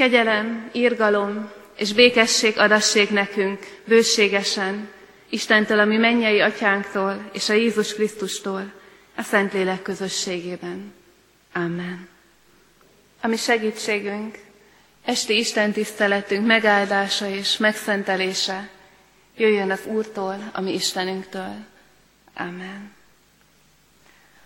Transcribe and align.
Kegyelem, 0.00 0.70
írgalom 0.72 1.50
és 1.76 1.92
békesség 1.92 2.58
adassék 2.58 3.10
nekünk 3.10 3.80
bőségesen 3.84 4.88
Istentől, 5.28 5.78
ami 5.78 5.96
mennyei 5.96 6.40
atyánktól 6.40 7.30
és 7.32 7.48
a 7.48 7.52
Jézus 7.52 7.94
Krisztustól, 7.94 8.72
a 9.16 9.22
Szentlélek 9.22 9.82
közösségében. 9.82 10.94
Amen. 11.52 12.08
Ami 13.20 13.36
segítségünk, 13.36 14.38
esti 15.04 15.38
Isten 15.38 15.72
tiszteletünk 15.72 16.46
megáldása 16.46 17.28
és 17.28 17.56
megszentelése 17.56 18.68
jöjjön 19.36 19.70
az 19.70 19.80
Úrtól, 19.84 20.50
ami 20.52 20.72
Istenünktől. 20.72 21.54
Amen. 22.34 22.92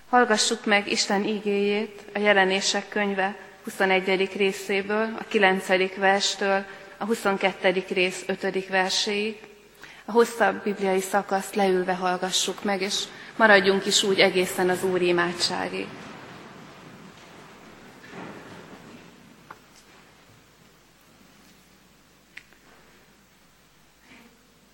Hallgassuk 0.09 0.65
meg 0.65 0.91
Isten 0.91 1.25
ígéjét 1.25 2.03
a 2.15 2.19
jelenések 2.19 2.89
könyve 2.89 3.37
21. 3.65 4.31
részéből, 4.37 5.15
a 5.19 5.25
9. 5.29 5.97
verstől 5.97 6.65
a 6.99 7.05
22. 7.05 7.85
rész 7.89 8.25
5. 8.27 8.69
verséig. 8.69 9.37
A 10.05 10.13
hosszabb 10.13 10.63
bibliai 10.63 11.01
szakaszt 11.01 11.55
leülve 11.55 11.95
hallgassuk 11.95 12.65
meg, 12.65 12.83
és 12.83 13.05
maradjunk 13.37 13.87
is 13.87 14.03
úgy 14.03 14.21
egészen 14.21 14.69
az 14.69 14.83
Úr 14.83 15.03
imádságig. 15.03 15.87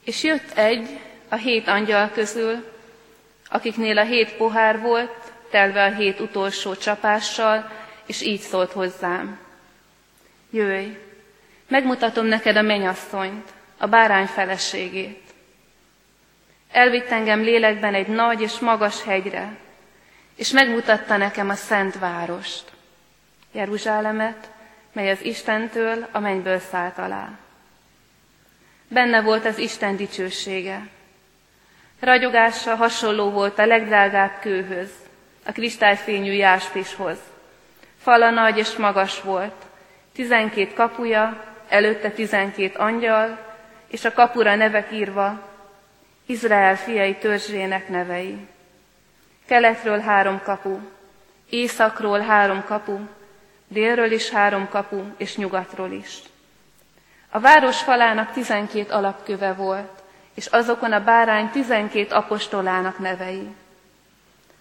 És 0.05 0.23
jött 0.23 0.51
egy 0.55 0.99
a 1.29 1.37
hét 1.37 1.69
angyal 1.69 2.11
közül, 2.11 2.73
akiknél 3.49 3.99
a 3.99 4.05
hét 4.05 4.33
pohár 4.37 4.81
volt, 4.81 5.33
telve 5.51 5.85
a 5.85 5.95
hét 5.95 6.21
utolsó 6.21 6.75
csapással, 6.75 7.80
és 8.11 8.23
így 8.23 8.41
szólt 8.41 8.73
hozzám. 8.73 9.39
Jöjj, 10.51 10.99
megmutatom 11.69 12.27
neked 12.27 12.57
a 12.57 12.63
menyasszonyt, 12.63 13.49
a 13.79 13.87
bárány 13.87 14.27
feleségét. 14.27 15.23
Elvitt 16.73 17.09
engem 17.09 17.41
lélekben 17.41 17.95
egy 17.95 18.07
nagy 18.07 18.41
és 18.41 18.59
magas 18.59 19.03
hegyre, 19.03 19.57
és 20.37 20.51
megmutatta 20.51 21.17
nekem 21.17 21.49
a 21.49 21.55
szent 21.55 21.99
várost, 21.99 22.65
Jeruzsálemet, 23.53 24.51
mely 24.93 25.11
az 25.11 25.25
Istentől, 25.25 26.09
a 26.13 26.19
mennyből 26.19 26.59
szállt 26.59 26.99
alá. 26.99 27.39
Benne 28.89 29.23
volt 29.23 29.45
az 29.45 29.59
Isten 29.59 29.97
dicsősége. 29.97 30.89
Ragyogása 32.01 32.75
hasonló 32.75 33.31
volt 33.31 33.59
a 33.59 33.67
legdrágább 33.67 34.41
kőhöz, 34.41 34.91
a 35.45 35.53
kristályfényű 35.53 36.33
jáspishoz. 36.33 37.30
Fala 38.03 38.31
nagy 38.31 38.59
és 38.59 38.77
magas 38.77 39.21
volt, 39.21 39.67
tizenkét 40.13 40.75
kapuja, 40.75 41.45
előtte 41.69 42.11
tizenkét 42.11 42.77
angyal, 42.77 43.39
és 43.87 44.05
a 44.05 44.13
kapura 44.13 44.55
nevek 44.55 44.93
írva, 44.93 45.49
Izrael 46.27 46.77
fiai 46.77 47.15
törzsének 47.15 47.89
nevei. 47.89 48.47
Keletről 49.47 49.99
három 49.99 50.41
kapu, 50.43 50.79
északról 51.51 52.21
három 52.21 52.65
kapu, 52.65 52.99
délről 53.69 54.13
is 54.13 54.31
három 54.31 54.69
kapu, 54.69 55.03
és 55.17 55.37
nyugatról 55.37 55.91
is. 55.91 56.19
A 57.31 57.41
város 57.41 57.83
falának 57.83 58.33
tizenkét 58.33 58.91
alapköve 58.91 59.53
volt, 59.53 60.03
és 60.35 60.47
azokon 60.47 60.93
a 60.93 61.05
bárány 61.05 61.51
tizenkét 61.51 62.13
apostolának 62.13 62.99
nevei. 62.99 63.55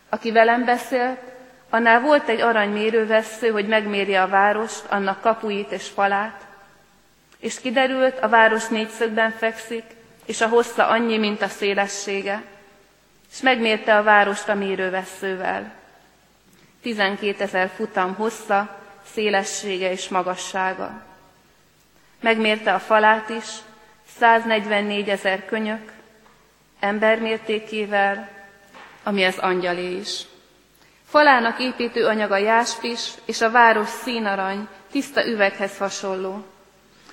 Aki 0.10 0.32
velem 0.32 0.66
beszélt, 0.66 1.20
annál 1.70 2.02
volt 2.02 2.28
egy 2.28 2.42
aranymérővessző, 2.42 3.50
hogy 3.50 3.68
megmérje 3.68 4.22
a 4.22 4.28
várost, 4.28 4.86
annak 4.90 5.22
kapuit 5.22 5.72
és 5.72 5.88
falát, 5.88 6.48
és 7.40 7.60
kiderült, 7.60 8.20
a 8.20 8.30
város 8.30 8.68
négyszögben 8.68 9.32
fekszik, 9.32 9.84
és 10.26 10.42
a 10.42 10.48
hossza 10.48 10.88
annyi, 10.88 11.18
mint 11.18 11.42
a 11.42 11.48
szélessége, 11.48 12.44
és 13.32 13.42
megmérte 13.42 13.98
a 13.98 14.04
várost 14.04 14.50
a 14.50 14.54
mérővesszővel. 14.54 15.72
12 16.82 17.44
ezer 17.44 17.72
futam 17.76 18.16
hossza, 18.16 18.78
szélessége 19.12 19.92
és 19.92 20.10
magassága. 20.10 21.02
Megmérte 22.20 22.74
a 22.74 22.80
falát 22.80 23.30
is, 23.30 23.46
144 24.18 25.10
ezer 25.10 25.46
könyök, 25.46 25.92
embermértékével, 26.80 28.30
ami 29.04 29.26
az 29.26 29.38
angyalé 29.38 29.98
is. 29.98 30.29
Falának 31.10 31.60
építő 31.60 32.06
anyaga 32.06 32.38
jáspis, 32.38 33.12
és 33.26 33.42
a 33.42 33.52
város 33.52 33.88
színarany, 33.90 34.68
tiszta 34.92 35.28
üveghez 35.28 35.78
hasonló. 35.78 36.46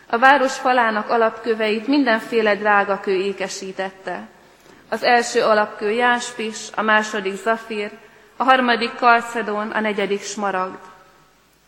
A 0.07 0.19
város 0.19 0.55
falának 0.55 1.11
alapköveit 1.11 1.87
mindenféle 1.87 2.55
drága 2.57 3.01
kő 3.01 3.15
ékesítette. 3.15 4.29
Az 4.89 5.03
első 5.03 5.43
alapkő 5.43 5.91
jáspis, 5.91 6.59
a 6.75 6.83
második 6.83 7.35
zafír, 7.35 7.91
a 8.37 8.43
harmadik 8.45 8.95
kalcedon, 8.95 9.71
a 9.71 9.81
negyedik 9.81 10.23
smaragd. 10.23 10.79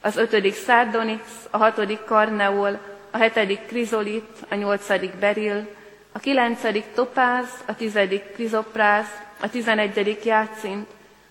Az 0.00 0.17
ötödik 0.17 0.55
szárdonix, 0.55 1.22
a 1.50 1.56
hatodik 1.56 2.05
karneol, 2.05 2.78
a 3.11 3.17
hetedik 3.17 3.67
krizolit, 3.67 4.47
a 4.49 4.55
nyolcadik 4.55 5.15
beril, 5.15 5.69
a 6.12 6.19
kilencedik 6.19 6.84
topáz, 6.94 7.49
a 7.67 7.75
tizedik 7.75 8.33
krizopráz, 8.33 9.06
a 9.41 9.50
tizenegyedik 9.50 10.25
játszint, 10.25 10.88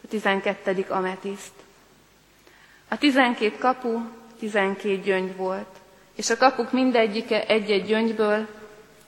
a 0.07 0.09
tizenkettedik 0.09 0.90
ametiszt. 0.90 1.53
A 2.88 2.97
tizenkét 2.97 3.57
kapu 3.57 4.00
tizenkét 4.40 5.03
gyöngy 5.03 5.35
volt, 5.35 5.68
és 6.16 6.29
a 6.29 6.38
kapuk 6.38 6.72
mindegyike 6.72 7.45
egy-egy 7.45 7.85
gyöngyből, 7.85 8.47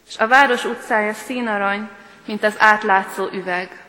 és 0.08 0.18
a 0.18 0.28
város 0.28 0.66
utcája 0.66 1.14
színarany, 1.14 1.90
mint 2.26 2.44
az 2.44 2.56
átlátszó 2.58 3.28
üveg. 3.32 3.84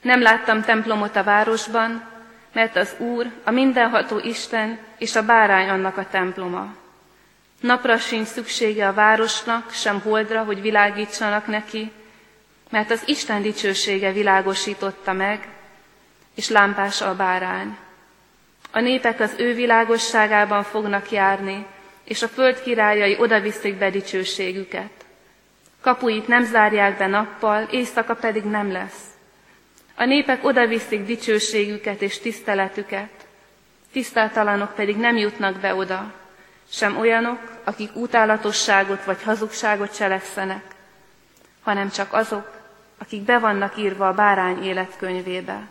Nem 0.00 0.22
láttam 0.22 0.62
templomot 0.62 1.16
a 1.16 1.24
városban, 1.24 2.04
mert 2.52 2.76
az 2.76 2.94
Úr, 2.98 3.30
a 3.44 3.50
mindenható 3.50 4.18
Isten 4.18 4.78
és 4.98 5.16
a 5.16 5.24
bárány 5.24 5.68
annak 5.68 5.96
a 5.96 6.06
temploma. 6.10 6.74
Napra 7.60 7.98
sincs 7.98 8.26
szüksége 8.26 8.88
a 8.88 8.92
városnak, 8.92 9.70
sem 9.70 10.00
holdra, 10.00 10.44
hogy 10.44 10.60
világítsanak 10.60 11.46
neki, 11.46 11.92
mert 12.72 12.90
az 12.90 13.02
Isten 13.04 13.42
dicsősége 13.42 14.12
világosította 14.12 15.12
meg, 15.12 15.48
és 16.34 16.48
lámpása 16.48 17.08
a 17.08 17.14
bárány. 17.14 17.76
A 18.70 18.80
népek 18.80 19.20
az 19.20 19.34
ő 19.38 19.54
világosságában 19.54 20.62
fognak 20.62 21.10
járni, 21.10 21.66
és 22.04 22.22
a 22.22 22.28
föld 22.28 22.62
királyai 22.62 23.16
odaviszik 23.18 23.78
be 23.78 23.90
dicsőségüket. 23.90 24.90
Kapuit 25.80 26.28
nem 26.28 26.44
zárják 26.44 26.98
be 26.98 27.06
nappal, 27.06 27.68
éjszaka 27.70 28.14
pedig 28.14 28.44
nem 28.44 28.72
lesz. 28.72 29.04
A 29.94 30.04
népek 30.04 30.44
odaviszik 30.44 31.04
dicsőségüket 31.04 32.02
és 32.02 32.18
tiszteletüket, 32.18 33.26
tisztátalanok 33.92 34.74
pedig 34.74 34.96
nem 34.96 35.16
jutnak 35.16 35.60
be 35.60 35.74
oda, 35.74 36.12
sem 36.70 36.98
olyanok, 36.98 37.38
akik 37.64 37.96
utálatosságot 37.96 39.04
vagy 39.04 39.22
hazugságot 39.22 39.96
cselekszenek, 39.96 40.64
hanem 41.62 41.90
csak 41.90 42.12
azok, 42.12 42.61
akik 43.02 43.22
be 43.22 43.38
vannak 43.38 43.76
írva 43.76 44.08
a 44.08 44.14
bárány 44.14 44.64
életkönyvébe. 44.64 45.68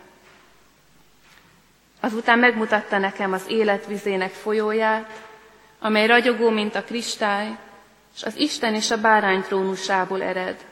Azután 2.00 2.38
megmutatta 2.38 2.98
nekem 2.98 3.32
az 3.32 3.44
életvizének 3.48 4.30
folyóját, 4.30 5.20
amely 5.78 6.06
ragyogó, 6.06 6.50
mint 6.50 6.74
a 6.74 6.82
kristály, 6.82 7.56
és 8.14 8.22
az 8.22 8.36
Isten 8.36 8.74
és 8.74 8.90
a 8.90 9.00
bárány 9.00 9.42
trónusából 9.42 10.22
ered. 10.22 10.64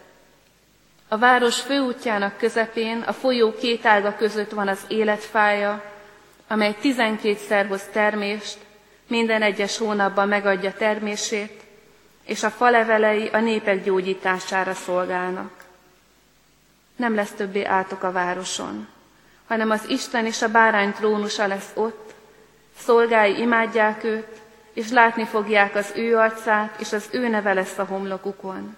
A 1.08 1.18
város 1.18 1.60
főútjának 1.60 2.36
közepén, 2.36 3.00
a 3.00 3.12
folyó 3.12 3.54
két 3.54 3.86
ága 3.86 4.14
között 4.14 4.50
van 4.50 4.68
az 4.68 4.80
életfája, 4.88 5.84
amely 6.48 6.76
tizenkétszer 6.80 7.66
hoz 7.66 7.82
termést, 7.92 8.58
minden 9.08 9.42
egyes 9.42 9.78
hónapban 9.78 10.28
megadja 10.28 10.72
termését, 10.72 11.62
és 12.24 12.42
a 12.42 12.50
falevelei 12.50 13.28
a 13.28 13.38
népek 13.38 13.84
gyógyítására 13.84 14.74
szolgálnak. 14.74 15.59
Nem 17.00 17.14
lesz 17.14 17.30
többé 17.30 17.64
átok 17.64 18.02
a 18.02 18.12
városon, 18.12 18.88
hanem 19.46 19.70
az 19.70 19.88
Isten 19.88 20.26
és 20.26 20.42
a 20.42 20.48
bárány 20.48 20.92
trónusa 20.92 21.46
lesz 21.46 21.70
ott, 21.74 22.14
szolgái 22.78 23.40
imádják 23.40 24.04
őt, 24.04 24.40
és 24.72 24.90
látni 24.90 25.24
fogják 25.24 25.74
az 25.74 25.92
ő 25.94 26.16
arcát, 26.16 26.80
és 26.80 26.92
az 26.92 27.08
ő 27.10 27.28
neve 27.28 27.52
lesz 27.52 27.78
a 27.78 27.84
homlokukon. 27.84 28.76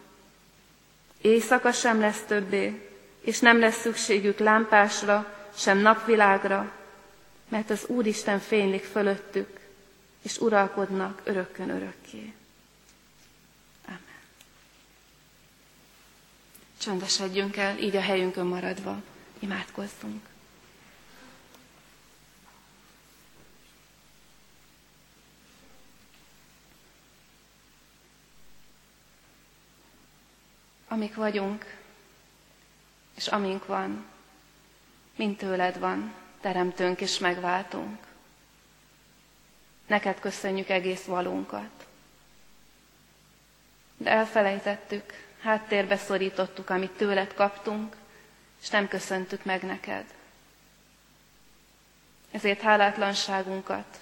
Éjszaka 1.21 1.73
sem 1.73 2.01
lesz 2.01 2.23
többé, 2.27 2.89
és 3.21 3.41
nem 3.41 3.59
lesz 3.59 3.81
szükségük 3.81 4.39
lámpásra, 4.39 5.27
sem 5.55 5.79
napvilágra, 5.79 6.71
mert 7.49 7.71
az 7.71 7.85
Úristen 7.87 8.39
fénylik 8.39 8.85
fölöttük, 8.85 9.61
és 10.23 10.39
uralkodnak 10.39 11.21
örökkön 11.25 11.71
örökké. 11.71 12.33
Csöndesedjünk 16.83 17.57
el, 17.57 17.79
így 17.79 17.97
a 17.97 18.01
helyünkön 18.01 18.47
maradva. 18.47 19.03
Imádkozzunk. 19.39 20.27
Amik 30.89 31.15
vagyunk, 31.15 31.77
és 33.15 33.27
amink 33.27 33.67
van, 33.67 34.05
mint 35.17 35.39
tőled 35.39 35.79
van, 35.79 36.15
teremtőnk 36.41 37.01
és 37.01 37.19
megváltunk. 37.19 37.99
Neked 39.87 40.21
köszönjük 40.21 40.69
egész 40.69 41.05
valunkat. 41.05 41.87
De 43.97 44.11
elfelejtettük, 44.11 45.32
háttérbe 45.43 45.97
szorítottuk, 45.97 46.71
amit 46.71 46.91
tőled 46.91 47.35
kaptunk, 47.35 47.97
és 48.63 48.69
nem 48.69 48.89
köszöntük 48.89 49.45
meg 49.45 49.63
neked. 49.63 50.05
Ezért 52.31 52.61
hálátlanságunkat, 52.61 54.01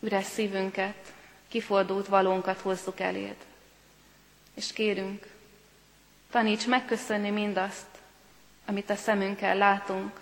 üres 0.00 0.24
szívünket, 0.24 1.12
kifordult 1.48 2.06
valónkat 2.06 2.60
hozzuk 2.60 3.00
eléd. 3.00 3.36
És 4.54 4.72
kérünk, 4.72 5.26
taníts 6.30 6.66
megköszönni 6.66 7.30
mindazt, 7.30 7.86
amit 8.66 8.90
a 8.90 8.96
szemünkkel 8.96 9.56
látunk, 9.56 10.20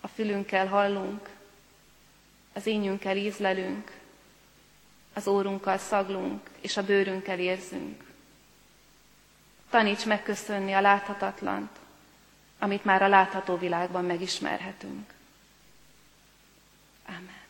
a 0.00 0.08
fülünkkel 0.08 0.66
hallunk, 0.66 1.28
az 2.52 2.66
ínyünkkel 2.66 3.16
ízlelünk, 3.16 3.92
az 5.12 5.26
órunkkal 5.26 5.78
szaglunk, 5.78 6.50
és 6.60 6.76
a 6.76 6.84
bőrünkkel 6.84 7.38
érzünk. 7.38 8.11
Taníts 9.72 10.04
megköszönni 10.06 10.72
a 10.72 10.80
láthatatlant, 10.80 11.70
amit 12.58 12.84
már 12.84 13.02
a 13.02 13.08
látható 13.08 13.56
világban 13.56 14.04
megismerhetünk. 14.04 15.12
Amen. 17.06 17.40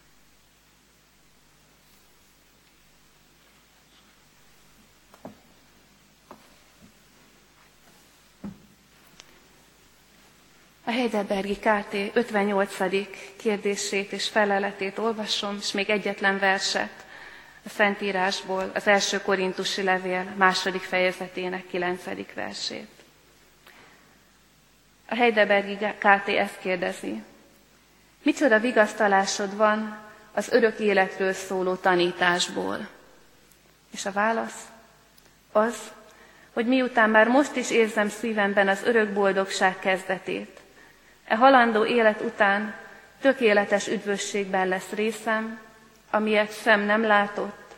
A 10.85 10.91
Heidelbergi 10.91 11.57
KT 11.57 11.95
58. 12.17 12.77
kérdését 13.37 14.13
és 14.13 14.29
feleletét 14.29 14.99
olvasom, 14.99 15.57
és 15.61 15.73
még 15.73 15.91
egyetlen 15.91 16.39
verset 16.39 17.02
a 17.65 17.69
Szentírásból, 17.69 18.71
az 18.75 18.87
első 18.87 19.21
korintusi 19.21 19.83
levél 19.83 20.25
második 20.37 20.83
fejezetének 20.83 21.67
kilencedik 21.67 22.35
versét. 22.35 22.89
A 25.09 25.15
Heidelbergi 25.15 25.77
KT 25.77 26.29
ezt 26.29 26.59
kérdezi. 26.59 27.23
Micsoda 28.23 28.59
vigasztalásod 28.59 29.57
van 29.57 29.99
az 30.33 30.49
örök 30.49 30.79
életről 30.79 31.33
szóló 31.33 31.75
tanításból? 31.75 32.89
És 33.93 34.07
a 34.07 34.13
válasz? 34.13 34.67
Az, 35.53 35.77
hogy 36.53 36.67
miután 36.67 37.11
már 37.11 37.29
most 37.29 37.57
is 37.57 37.71
érzem 37.71 38.09
szívemben 38.09 38.69
az 38.69 38.83
örök 38.85 39.13
boldogság 39.13 39.79
kezdetét, 39.79 40.61
e 41.25 41.37
halandó 41.37 41.85
élet 41.87 42.21
után 42.21 42.75
tökéletes 43.21 43.89
üdvösségben 43.89 44.69
lesz 44.69 44.91
részem, 44.91 45.61
amilyet 46.13 46.51
szem 46.51 46.81
nem 46.81 47.03
látott, 47.03 47.75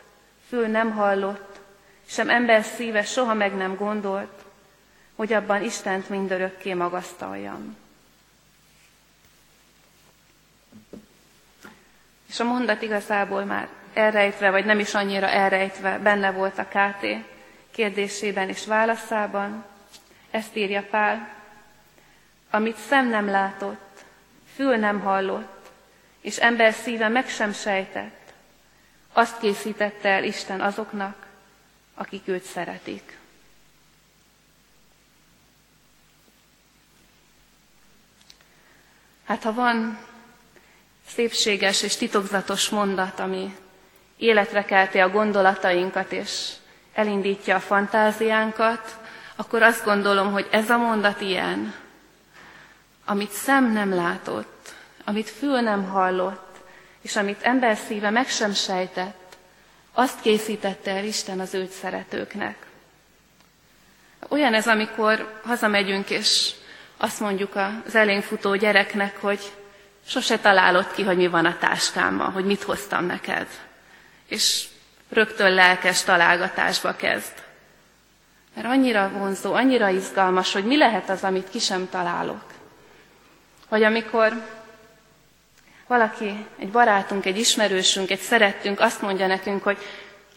fül 0.47 0.67
nem 0.67 0.91
hallott, 0.91 1.59
sem 2.05 2.29
ember 2.29 2.63
szíve 2.63 3.03
soha 3.03 3.33
meg 3.33 3.55
nem 3.55 3.75
gondolt, 3.75 4.43
hogy 5.15 5.33
abban 5.33 5.63
Istent 5.63 6.09
mindörökké 6.09 6.73
magasztaljam. 6.73 7.77
És 12.29 12.39
a 12.39 12.43
mondat 12.43 12.81
igazából 12.81 13.43
már 13.43 13.67
elrejtve, 13.93 14.49
vagy 14.49 14.65
nem 14.65 14.79
is 14.79 14.93
annyira 14.93 15.27
elrejtve 15.27 15.97
benne 15.97 16.31
volt 16.31 16.57
a 16.57 16.65
KT 16.65 17.05
kérdésében 17.71 18.49
és 18.49 18.65
válaszában. 18.65 19.65
Ezt 20.31 20.55
írja 20.55 20.83
Pál, 20.89 21.29
amit 22.49 22.77
szem 22.77 23.07
nem 23.07 23.29
látott, 23.29 24.03
fül 24.55 24.75
nem 24.75 24.99
hallott, 24.99 25.69
és 26.21 26.37
ember 26.37 26.73
szíve 26.73 27.07
meg 27.07 27.29
sem 27.29 27.53
sejtett, 27.53 28.24
azt 29.17 29.39
készítette 29.39 30.09
el 30.09 30.23
Isten 30.23 30.61
azoknak, 30.61 31.15
akik 31.95 32.27
őt 32.27 32.43
szeretik. 32.43 33.17
Hát 39.25 39.43
ha 39.43 39.53
van 39.53 39.99
szépséges 41.07 41.81
és 41.81 41.95
titokzatos 41.95 42.69
mondat, 42.69 43.19
ami 43.19 43.55
életre 44.17 44.65
kelti 44.65 44.99
a 44.99 45.09
gondolatainkat 45.09 46.11
és 46.11 46.51
elindítja 46.93 47.55
a 47.55 47.59
fantáziánkat, 47.59 48.97
akkor 49.35 49.61
azt 49.61 49.83
gondolom, 49.83 50.31
hogy 50.31 50.47
ez 50.51 50.69
a 50.69 50.77
mondat 50.77 51.21
ilyen, 51.21 51.73
amit 53.05 53.31
szem 53.31 53.71
nem 53.71 53.93
látott, 53.93 54.73
amit 55.03 55.29
fül 55.29 55.59
nem 55.59 55.83
hallott, 55.83 56.44
és 57.05 57.15
amit 57.15 57.41
ember 57.41 57.77
szíve 57.77 58.09
meg 58.09 58.27
sem 58.27 58.53
sejtett, 58.53 59.37
azt 59.93 60.21
készítette 60.21 60.91
el 60.91 61.03
Isten 61.03 61.39
az 61.39 61.53
őt 61.53 61.69
szeretőknek. 61.69 62.57
Olyan 64.29 64.53
ez, 64.53 64.67
amikor 64.67 65.41
hazamegyünk, 65.43 66.09
és 66.09 66.51
azt 66.97 67.19
mondjuk 67.19 67.55
az 67.85 67.95
elénk 67.95 68.23
futó 68.23 68.55
gyereknek, 68.55 69.17
hogy 69.21 69.39
sose 70.07 70.39
találod 70.39 70.91
ki, 70.91 71.03
hogy 71.03 71.17
mi 71.17 71.27
van 71.27 71.45
a 71.45 71.57
táskámban, 71.57 72.31
hogy 72.31 72.45
mit 72.45 72.63
hoztam 72.63 73.05
neked. 73.05 73.47
És 74.27 74.67
rögtön 75.09 75.53
lelkes 75.53 76.03
találgatásba 76.03 76.95
kezd. 76.95 77.33
Mert 78.55 78.67
annyira 78.67 79.09
vonzó, 79.09 79.53
annyira 79.53 79.89
izgalmas, 79.89 80.53
hogy 80.53 80.65
mi 80.65 80.77
lehet 80.77 81.09
az, 81.09 81.23
amit 81.23 81.49
ki 81.49 81.59
sem 81.59 81.89
találok. 81.89 82.43
Vagy 83.69 83.83
amikor 83.83 84.33
valaki, 85.87 86.45
egy 86.59 86.69
barátunk, 86.69 87.25
egy 87.25 87.37
ismerősünk, 87.37 88.11
egy 88.11 88.19
szerettünk 88.19 88.79
azt 88.79 89.01
mondja 89.01 89.27
nekünk, 89.27 89.63
hogy 89.63 89.77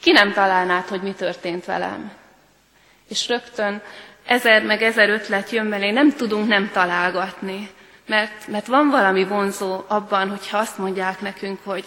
ki 0.01 0.13
nem 0.13 0.33
találnád, 0.33 0.89
hogy 0.89 1.03
mi 1.03 1.13
történt 1.13 1.65
velem. 1.65 2.13
És 3.09 3.29
rögtön 3.29 3.83
ezer 4.27 4.63
meg 4.63 4.83
ezer 4.83 5.09
ötlet 5.09 5.51
jön 5.51 5.69
belé, 5.69 5.91
nem 5.91 6.13
tudunk 6.13 6.49
nem 6.49 6.71
találgatni, 6.73 7.71
mert, 8.07 8.47
mert 8.47 8.67
van 8.67 8.91
valami 8.91 9.25
vonzó 9.25 9.85
abban, 9.87 10.29
hogyha 10.29 10.59
azt 10.59 10.79
mondják 10.79 11.21
nekünk, 11.21 11.59
hogy 11.65 11.85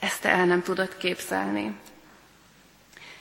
ezt 0.00 0.20
te 0.20 0.28
el 0.28 0.44
nem 0.44 0.62
tudod 0.62 0.96
képzelni. 0.96 1.74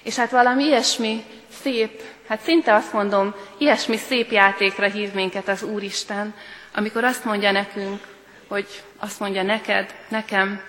És 0.04 0.16
hát 0.16 0.32
valami 0.32 0.64
ilyesmi 0.64 1.24
szép, 1.62 2.02
hát 2.28 2.42
szinte 2.42 2.74
azt 2.74 2.94
mondom, 2.94 3.36
ilyesmi 3.58 3.98
szép 3.98 4.32
játékra 4.32 4.88
hív 4.90 5.14
minket 5.14 5.48
az 5.48 5.64
Úristen, 5.64 6.34
amikor 6.76 7.04
azt 7.04 7.26
mondja 7.26 7.52
nekünk, 7.52 8.11
hogy 8.52 8.84
azt 8.98 9.20
mondja 9.20 9.44
neked, 9.44 9.96
nekem, 10.08 10.62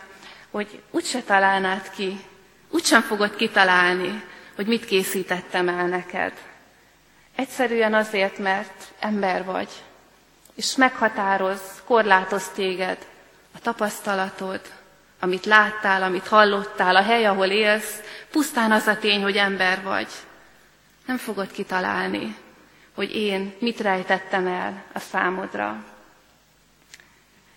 hogy 0.50 0.82
úgyse 0.90 1.22
találnád 1.22 1.90
ki, 1.90 2.20
úgysem 2.70 3.00
fogod 3.00 3.36
kitalálni, 3.36 4.22
hogy 4.54 4.66
mit 4.66 4.84
készítettem 4.84 5.68
el 5.68 5.86
neked. 5.86 6.32
Egyszerűen 7.36 7.94
azért, 7.94 8.38
mert 8.38 8.84
ember 9.00 9.44
vagy, 9.44 9.68
és 10.54 10.76
meghatároz, 10.76 11.60
korlátoz 11.84 12.48
téged 12.48 12.98
a 13.54 13.58
tapasztalatod, 13.60 14.60
amit 15.20 15.44
láttál, 15.44 16.02
amit 16.02 16.28
hallottál, 16.28 16.96
a 16.96 17.02
hely, 17.02 17.24
ahol 17.26 17.48
élsz, 17.48 18.00
pusztán 18.30 18.72
az 18.72 18.86
a 18.86 18.98
tény, 18.98 19.22
hogy 19.22 19.36
ember 19.36 19.82
vagy. 19.82 20.08
Nem 21.06 21.16
fogod 21.16 21.50
kitalálni, 21.50 22.36
hogy 22.94 23.14
én 23.14 23.54
mit 23.58 23.80
rejtettem 23.80 24.46
el 24.46 24.84
a 24.92 24.98
számodra. 24.98 25.84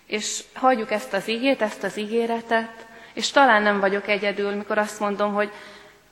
És 0.06 0.42
hagyjuk 0.54 0.90
ezt 0.90 1.12
az 1.12 1.28
igét, 1.28 1.62
ezt 1.62 1.82
az 1.82 1.98
ígéretet, 1.98 2.86
és 3.12 3.30
talán 3.30 3.62
nem 3.62 3.80
vagyok 3.80 4.08
egyedül, 4.08 4.50
mikor 4.50 4.78
azt 4.78 5.00
mondom, 5.00 5.34
hogy 5.34 5.50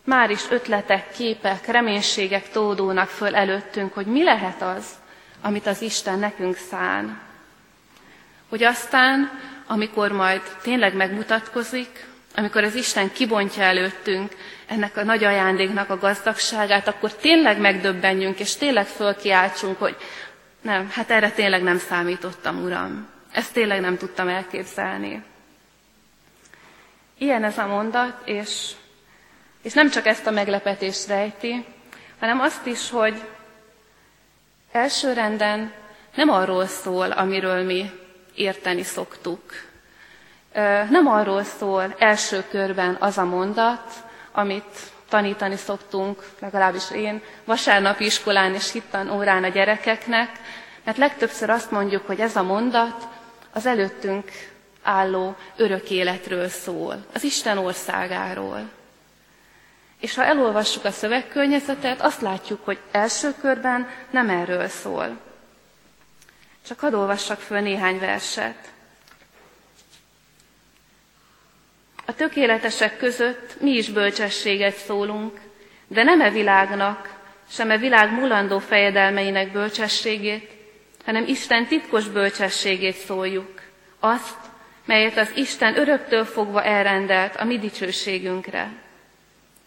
már 0.04 0.30
is 0.30 0.50
ötletek, 0.50 1.12
képek, 1.12 1.66
reménységek 1.66 2.48
tódónak 2.50 3.08
föl 3.08 3.34
előttünk, 3.34 3.94
hogy 3.94 4.06
mi 4.06 4.22
lehet 4.22 4.62
az, 4.62 4.86
amit 5.42 5.66
az 5.66 5.82
Isten 5.82 6.18
nekünk 6.18 6.56
szán. 6.56 7.20
Hogy 8.48 8.62
aztán, 8.62 9.40
amikor 9.66 10.12
majd 10.12 10.40
tényleg 10.62 10.94
megmutatkozik, 10.94 12.06
amikor 12.36 12.64
az 12.64 12.74
Isten 12.74 13.12
kibontja 13.12 13.62
előttünk 13.62 14.32
ennek 14.66 14.96
a 14.96 15.04
nagy 15.04 15.24
ajándéknak 15.24 15.90
a 15.90 15.98
gazdagságát, 15.98 16.88
akkor 16.88 17.14
tényleg 17.14 17.60
megdöbbenjünk, 17.60 18.38
és 18.38 18.56
tényleg 18.56 18.86
fölkiáltsunk, 18.86 19.78
hogy 19.78 19.96
nem, 20.60 20.90
hát 20.90 21.10
erre 21.10 21.30
tényleg 21.30 21.62
nem 21.62 21.78
számítottam, 21.78 22.62
Uram. 22.64 23.13
Ezt 23.34 23.52
tényleg 23.52 23.80
nem 23.80 23.96
tudtam 23.96 24.28
elképzelni. 24.28 25.22
Ilyen 27.18 27.44
ez 27.44 27.58
a 27.58 27.66
mondat, 27.66 28.28
és 28.28 28.70
és 29.62 29.72
nem 29.72 29.90
csak 29.90 30.06
ezt 30.06 30.26
a 30.26 30.30
meglepetést 30.30 31.06
rejti, 31.06 31.64
hanem 32.20 32.40
azt 32.40 32.66
is, 32.66 32.90
hogy 32.90 33.22
elsőrenden 34.72 35.72
nem 36.14 36.28
arról 36.30 36.66
szól, 36.66 37.10
amiről 37.10 37.62
mi 37.64 37.90
érteni 38.34 38.82
szoktuk. 38.82 39.42
Nem 40.90 41.06
arról 41.06 41.42
szól 41.42 41.94
első 41.98 42.44
körben 42.50 42.96
az 43.00 43.18
a 43.18 43.24
mondat, 43.24 43.92
amit 44.32 44.92
tanítani 45.08 45.56
szoktunk, 45.56 46.22
legalábbis 46.38 46.90
én, 46.90 47.22
vasárnapi 47.44 48.04
iskolán 48.04 48.54
és 48.54 48.72
hittan 48.72 49.10
órán 49.10 49.44
a 49.44 49.48
gyerekeknek, 49.48 50.30
mert 50.84 50.96
legtöbbször 50.96 51.50
azt 51.50 51.70
mondjuk, 51.70 52.06
hogy 52.06 52.20
ez 52.20 52.36
a 52.36 52.42
mondat 52.42 53.06
az 53.54 53.66
előttünk 53.66 54.30
álló 54.82 55.36
örök 55.56 55.90
életről 55.90 56.48
szól, 56.48 57.06
az 57.12 57.22
Isten 57.24 57.58
országáról. 57.58 58.70
És 60.00 60.14
ha 60.14 60.24
elolvassuk 60.24 60.84
a 60.84 60.90
szövegkörnyezetet, 60.90 62.00
azt 62.00 62.20
látjuk, 62.20 62.64
hogy 62.64 62.78
első 62.90 63.34
körben 63.40 63.88
nem 64.10 64.28
erről 64.30 64.68
szól. 64.68 65.18
Csak 66.66 66.80
hadd 66.80 66.94
olvassak 66.94 67.38
föl 67.40 67.60
néhány 67.60 67.98
verset. 67.98 68.72
A 72.06 72.14
tökéletesek 72.14 72.96
között 72.96 73.60
mi 73.60 73.70
is 73.70 73.90
bölcsességet 73.90 74.76
szólunk, 74.76 75.40
de 75.86 76.02
nem 76.02 76.20
e 76.20 76.30
világnak, 76.30 77.14
sem 77.48 77.70
e 77.70 77.78
világ 77.78 78.12
mulandó 78.12 78.58
fejedelmeinek 78.58 79.52
bölcsességét, 79.52 80.53
hanem 81.04 81.26
Isten 81.26 81.66
titkos 81.66 82.08
bölcsességét 82.08 82.96
szóljuk, 82.96 83.62
azt, 84.00 84.38
melyet 84.84 85.16
az 85.16 85.30
Isten 85.34 85.78
öröktől 85.78 86.24
fogva 86.24 86.62
elrendelt 86.62 87.36
a 87.36 87.44
mi 87.44 87.58
dicsőségünkre. 87.58 88.68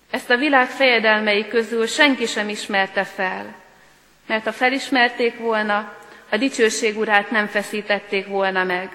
Ezt 0.10 0.30
a 0.30 0.38
világ 0.38 0.68
fejedelmei 0.68 1.48
közül 1.48 1.88
senki 1.88 2.26
sem 2.26 2.50
ismerte 2.50 3.04
fel, 3.04 3.56
mert 4.28 4.44
ha 4.44 4.52
felismerték 4.52 5.38
volna, 5.38 5.96
a 6.30 6.38
dicsőség 6.38 6.98
urát 6.98 7.32
nem 7.32 7.48
feszítették 7.48 8.28
volna 8.28 8.64
meg, 8.64 8.90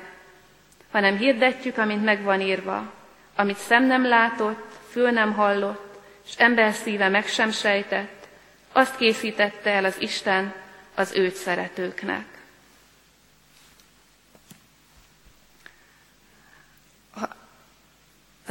hanem 0.91 1.17
hirdetjük, 1.17 1.79
amint 1.79 2.05
megvan 2.05 2.41
írva, 2.41 2.93
amit 3.37 3.57
szem 3.57 3.87
nem 3.87 4.07
látott, 4.07 4.73
fül 4.91 5.11
nem 5.11 5.33
hallott, 5.33 5.99
és 6.27 6.35
ember 6.37 6.73
szíve 6.73 7.09
meg 7.09 7.27
sem 7.27 7.51
sejtett, 7.51 8.27
azt 8.73 8.97
készítette 8.97 9.71
el 9.71 9.85
az 9.85 9.97
Isten 10.01 10.55
az 10.95 11.13
őt 11.15 11.35
szeretőknek. 11.35 12.32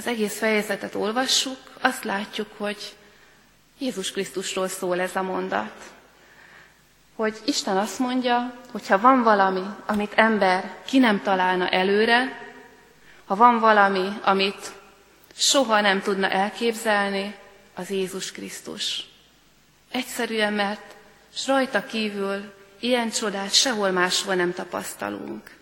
Az 0.02 0.08
egész 0.08 0.38
fejezetet 0.38 0.96
olvassuk, 0.96 1.58
azt 1.82 2.04
látjuk, 2.04 2.48
hogy 2.58 2.96
Jézus 3.78 4.12
Krisztusról 4.12 4.68
szól 4.68 5.00
ez 5.00 5.16
a 5.16 5.22
mondat. 5.22 5.74
Hogy 7.16 7.38
Isten 7.46 7.78
azt 7.78 8.00
mondja, 8.00 8.54
hogy 8.72 8.88
ha 8.88 9.00
van 9.00 9.24
valami, 9.24 9.64
amit 9.86 10.14
ember 10.14 10.76
ki 10.86 10.98
nem 10.98 11.22
találna 11.22 11.70
előre, 11.70 12.50
ha 13.26 13.36
van 13.36 13.60
valami, 13.60 14.08
amit 14.22 14.72
soha 15.36 15.82
nem 15.82 16.02
tudna 16.02 16.30
elképzelni, 16.30 17.36
az 17.76 17.90
Jézus 17.90 18.32
Krisztus. 18.32 19.08
Egyszerűen, 19.92 20.54
mert 20.54 20.96
s 21.34 21.48
rajta 21.48 21.86
kívül 21.86 22.54
ilyen 22.80 23.10
csodát 23.10 23.54
sehol 23.54 23.92
máshol 23.92 24.36
nem 24.36 24.54
tapasztalunk. 24.54 25.56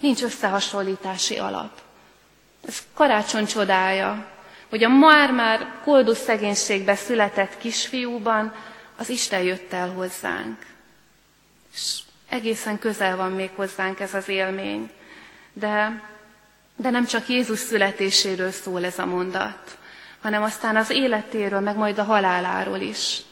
Nincs 0.00 0.22
összehasonlítási 0.22 1.38
alap. 1.38 1.84
Ez 2.66 2.82
karácsony 2.94 3.46
csodája, 3.46 4.26
hogy 4.68 4.84
a 4.84 4.88
már-már 4.88 5.80
koldus 5.84 6.18
szegénységbe 6.18 6.94
született 6.94 7.58
kisfiúban 7.58 8.54
az 8.96 9.08
Isten 9.08 9.42
jött 9.42 9.72
el 9.72 9.88
hozzánk. 9.88 10.66
És 11.74 11.98
egészen 12.28 12.78
közel 12.78 13.16
van 13.16 13.32
még 13.32 13.50
hozzánk 13.54 14.00
ez 14.00 14.14
az 14.14 14.28
élmény. 14.28 14.90
De 15.52 16.02
de 16.76 16.90
nem 16.90 17.06
csak 17.06 17.28
Jézus 17.28 17.58
születéséről 17.58 18.50
szól 18.50 18.84
ez 18.84 18.98
a 18.98 19.06
mondat, 19.06 19.78
hanem 20.22 20.42
aztán 20.42 20.76
az 20.76 20.90
életéről, 20.90 21.60
meg 21.60 21.76
majd 21.76 21.98
a 21.98 22.04
haláláról 22.04 22.78
is. 22.78 23.22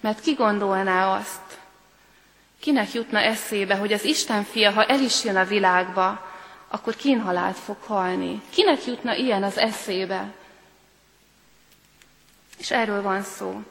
Mert 0.00 0.20
ki 0.20 0.32
gondolná 0.32 1.16
azt, 1.16 1.58
kinek 2.60 2.92
jutna 2.92 3.18
eszébe, 3.18 3.74
hogy 3.74 3.92
az 3.92 4.04
Isten 4.04 4.44
fia, 4.44 4.70
ha 4.70 4.84
el 4.84 5.00
is 5.00 5.24
jön 5.24 5.36
a 5.36 5.44
világba, 5.44 6.25
akkor 6.68 6.96
kínhalált 6.96 7.56
fog 7.56 7.76
halni. 7.82 8.42
Kinek 8.50 8.84
jutna 8.86 9.14
ilyen 9.14 9.42
az 9.42 9.58
eszébe? 9.58 10.32
És 12.58 12.70
erről 12.70 13.02
van 13.02 13.22
szó. 13.22 13.62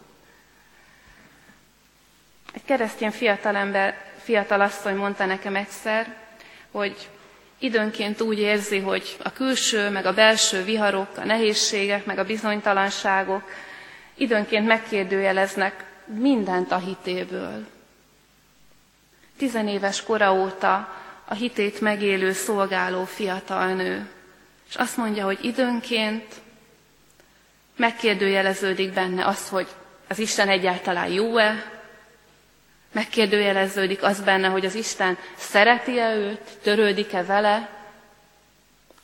Egy 2.54 2.64
keresztény 2.66 3.12
fiatalember, 3.12 4.04
fiatalasszony 4.24 4.96
mondta 4.96 5.26
nekem 5.26 5.56
egyszer, 5.56 6.16
hogy 6.72 7.10
időnként 7.60 8.22
úgy 8.22 8.40
érzi, 8.40 8.80
hogy 8.80 9.18
a 9.24 9.32
külső, 9.32 9.90
meg 9.90 10.06
a 10.06 10.14
belső 10.14 10.64
viharok, 10.64 11.18
a 11.18 11.26
nehézségek, 11.26 12.06
meg 12.06 12.18
a 12.18 12.24
bizonytalanságok 12.26 13.44
időnként 14.16 14.68
megkérdőjeleznek 14.68 15.86
mindent 16.06 16.72
a 16.72 16.78
hitéből. 16.78 17.68
Tizenéves 19.38 20.04
kora 20.04 20.34
óta 20.34 21.04
a 21.26 21.34
hitét 21.34 21.82
megélő, 21.82 22.32
szolgáló 22.32 23.04
fiatal 23.04 23.74
nő. 23.74 24.10
És 24.70 24.76
azt 24.76 24.98
mondja, 24.98 25.26
hogy 25.26 25.40
időnként 25.42 26.34
megkérdőjeleződik 27.76 28.94
benne 28.94 29.26
az, 29.26 29.50
hogy 29.50 29.68
az 30.08 30.20
Isten 30.20 30.50
egyáltalán 30.50 31.08
jó-e, 31.08 31.74
Megkérdőjeleződik 32.96 34.04
az 34.04 34.22
benne, 34.22 34.48
hogy 34.48 34.66
az 34.66 34.76
Isten 34.76 35.18
szereti-e 35.38 36.16
őt, 36.16 36.58
törődik-e 36.62 37.24
vele. 37.24 37.70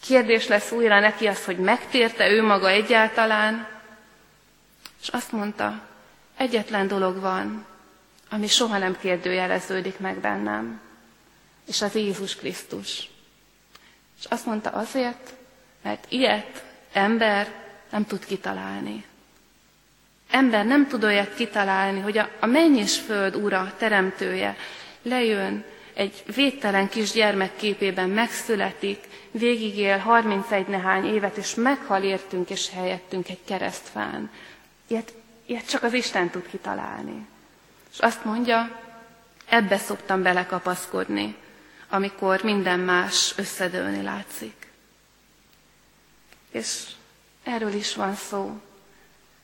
Kérdés 0.01 0.47
lesz 0.47 0.71
újra 0.71 0.99
neki 0.99 1.27
az, 1.27 1.45
hogy 1.45 1.57
megtérte 1.57 2.29
ő 2.29 2.43
maga 2.43 2.69
egyáltalán. 2.69 3.67
És 5.01 5.07
azt 5.07 5.31
mondta, 5.31 5.81
egyetlen 6.37 6.87
dolog 6.87 7.19
van, 7.19 7.65
ami 8.29 8.47
soha 8.47 8.77
nem 8.77 8.97
kérdőjeleződik 8.99 9.99
meg 9.99 10.17
bennem, 10.17 10.79
és 11.71 11.81
az 11.81 11.95
Jézus 11.95 12.35
Krisztus. 12.35 13.09
És 14.19 14.25
azt 14.29 14.45
mondta 14.45 14.69
azért, 14.69 15.33
mert 15.81 16.05
ilyet 16.09 16.63
ember 16.91 17.53
nem 17.91 18.05
tud 18.05 18.25
kitalálni. 18.25 19.05
Ember 20.29 20.65
nem 20.65 20.87
tud 20.87 21.03
olyat 21.03 21.33
kitalálni, 21.33 21.99
hogy 21.99 22.17
a, 22.17 22.29
a 22.39 22.45
mennyis 22.45 22.97
föld 22.99 23.35
ura, 23.35 23.73
teremtője 23.77 24.55
lejön, 25.01 25.63
egy 25.93 26.23
védtelen 26.35 26.89
kis 26.89 27.11
gyermek 27.11 27.55
képében 27.55 28.09
megszületik, 28.09 29.07
végigél 29.31 29.97
31 29.97 30.67
nehány 30.67 31.05
évet, 31.05 31.37
és 31.37 31.55
meghal 31.55 32.03
értünk 32.03 32.49
és 32.49 32.69
helyettünk 32.69 33.29
egy 33.29 33.43
keresztfán. 33.45 34.31
Ilyet, 34.87 35.13
ilyet 35.45 35.69
csak 35.69 35.83
az 35.83 35.93
Isten 35.93 36.29
tud 36.29 36.47
kitalálni. 36.49 37.27
És 37.91 37.99
azt 37.99 38.25
mondja, 38.25 38.79
ebbe 39.49 39.77
szoktam 39.77 40.21
belekapaszkodni, 40.23 41.35
amikor 41.91 42.43
minden 42.43 42.79
más 42.79 43.33
összedőlni 43.37 44.01
látszik. 44.01 44.67
És 46.51 46.83
erről 47.43 47.73
is 47.73 47.95
van 47.95 48.15
szó, 48.15 48.61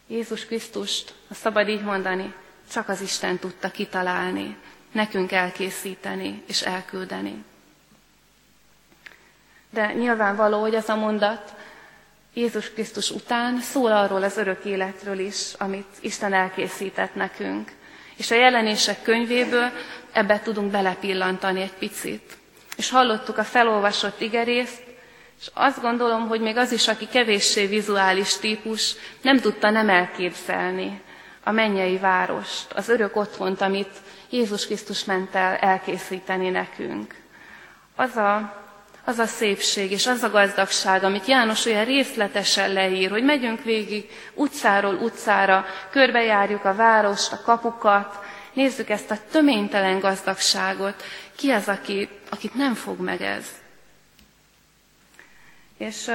Jézus 0.07 0.45
Krisztust, 0.45 1.13
ha 1.27 1.33
szabad 1.33 1.67
így 1.67 1.83
mondani, 1.83 2.33
csak 2.71 2.89
az 2.89 3.01
Isten 3.01 3.37
tudta 3.37 3.71
kitalálni, 3.71 4.57
nekünk 4.91 5.31
elkészíteni 5.31 6.43
és 6.47 6.61
elküldeni. 6.61 7.43
De 9.69 9.93
nyilvánvaló, 9.93 10.61
hogy 10.61 10.75
ez 10.75 10.89
a 10.89 10.95
mondat 10.95 11.55
Jézus 12.33 12.71
Krisztus 12.71 13.11
után 13.11 13.59
szól 13.59 13.91
arról 13.91 14.23
az 14.23 14.37
örök 14.37 14.65
életről 14.65 15.19
is, 15.19 15.53
amit 15.53 15.87
Isten 15.99 16.33
elkészített 16.33 17.15
nekünk. 17.15 17.71
És 18.17 18.31
a 18.31 18.35
jelenések 18.35 19.01
könyvéből 19.01 19.71
ebbe 20.11 20.39
tudunk 20.39 20.71
belepillantani 20.71 21.61
egy 21.61 21.73
picit. 21.73 22.37
És 22.77 22.89
hallottuk 22.89 23.37
a 23.37 23.43
felolvasott 23.43 24.21
igerészt, 24.21 24.83
és 25.39 25.49
azt 25.53 25.81
gondolom, 25.81 26.27
hogy 26.27 26.41
még 26.41 26.57
az 26.57 26.71
is, 26.71 26.87
aki 26.87 27.07
kevéssé 27.07 27.65
vizuális 27.65 28.37
típus, 28.37 28.95
nem 29.21 29.39
tudta 29.39 29.69
nem 29.69 29.89
elképzelni 29.89 31.01
a 31.43 31.51
mennyei 31.51 31.97
várost, 31.97 32.71
az 32.71 32.89
örök 32.89 33.15
otthont, 33.15 33.61
amit 33.61 33.91
Jézus 34.29 34.65
Krisztus 34.65 35.03
ment 35.03 35.35
el 35.35 35.55
elkészíteni 35.55 36.49
nekünk. 36.49 37.15
Az 37.95 38.15
a, 38.15 38.65
az 39.07 39.19
a 39.19 39.25
szépség 39.25 39.91
és 39.91 40.07
az 40.07 40.23
a 40.23 40.29
gazdagság, 40.29 41.03
amit 41.03 41.25
János 41.25 41.65
olyan 41.65 41.85
részletesen 41.85 42.73
leír, 42.73 43.09
hogy 43.09 43.23
megyünk 43.23 43.63
végig 43.63 44.09
utcáról 44.33 44.93
utcára, 44.95 45.65
körbejárjuk 45.91 46.65
a 46.65 46.75
várost, 46.75 47.31
a 47.31 47.41
kapukat, 47.41 48.19
nézzük 48.53 48.89
ezt 48.89 49.11
a 49.11 49.17
töménytelen 49.31 49.99
gazdagságot. 49.99 51.03
Ki 51.35 51.51
az, 51.51 51.67
aki, 51.67 52.09
akit 52.29 52.53
nem 52.55 52.73
fog 52.73 52.99
meg 52.99 53.21
ez? 53.21 53.45
És, 55.77 56.11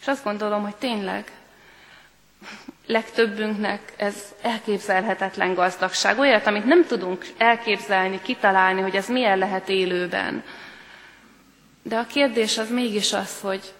és 0.00 0.06
azt 0.06 0.24
gondolom, 0.24 0.62
hogy 0.62 0.76
tényleg 0.76 1.30
legtöbbünknek 2.86 3.92
ez 3.96 4.14
elképzelhetetlen 4.42 5.54
gazdagság. 5.54 6.18
Olyat, 6.18 6.46
amit 6.46 6.64
nem 6.64 6.84
tudunk 6.86 7.26
elképzelni, 7.38 8.20
kitalálni, 8.22 8.80
hogy 8.80 8.96
ez 8.96 9.08
milyen 9.08 9.38
lehet 9.38 9.68
élőben. 9.68 10.42
De 11.82 11.96
a 11.98 12.06
kérdés 12.06 12.58
az 12.58 12.70
mégis 12.70 13.12
az, 13.12 13.40
hogy 13.40 13.72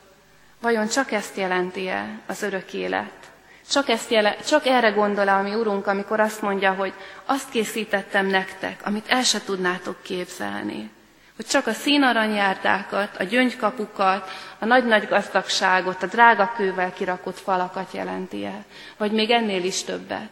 vajon 0.60 0.88
csak 0.88 1.12
ezt 1.12 1.36
jelenti-e 1.36 2.20
az 2.26 2.42
örök 2.42 2.72
élet? 2.72 3.30
Csak, 3.70 3.88
ezt 3.88 4.10
jele, 4.10 4.36
csak 4.36 4.66
erre 4.66 4.90
gondol 4.90 5.28
a 5.28 5.42
mi 5.42 5.54
Urunk, 5.54 5.86
amikor 5.86 6.20
azt 6.20 6.42
mondja, 6.42 6.72
hogy 6.72 6.92
azt 7.24 7.50
készítettem 7.50 8.26
nektek, 8.26 8.80
amit 8.84 9.08
el 9.08 9.22
se 9.22 9.42
tudnátok 9.44 10.02
képzelni. 10.02 10.90
Hogy 11.36 11.46
csak 11.46 11.66
a 11.66 11.72
színaranyjárdákat, 11.72 13.16
a 13.16 13.22
gyöngykapukat, 13.22 14.30
a 14.58 14.64
nagy-nagy 14.64 15.08
gazdagságot, 15.08 16.02
a 16.02 16.06
drága 16.06 16.52
kővel 16.56 16.92
kirakott 16.92 17.38
falakat 17.38 17.92
jelenti 17.92 18.44
el. 18.44 18.64
Vagy 18.96 19.12
még 19.12 19.30
ennél 19.30 19.64
is 19.64 19.82
többet. 19.84 20.30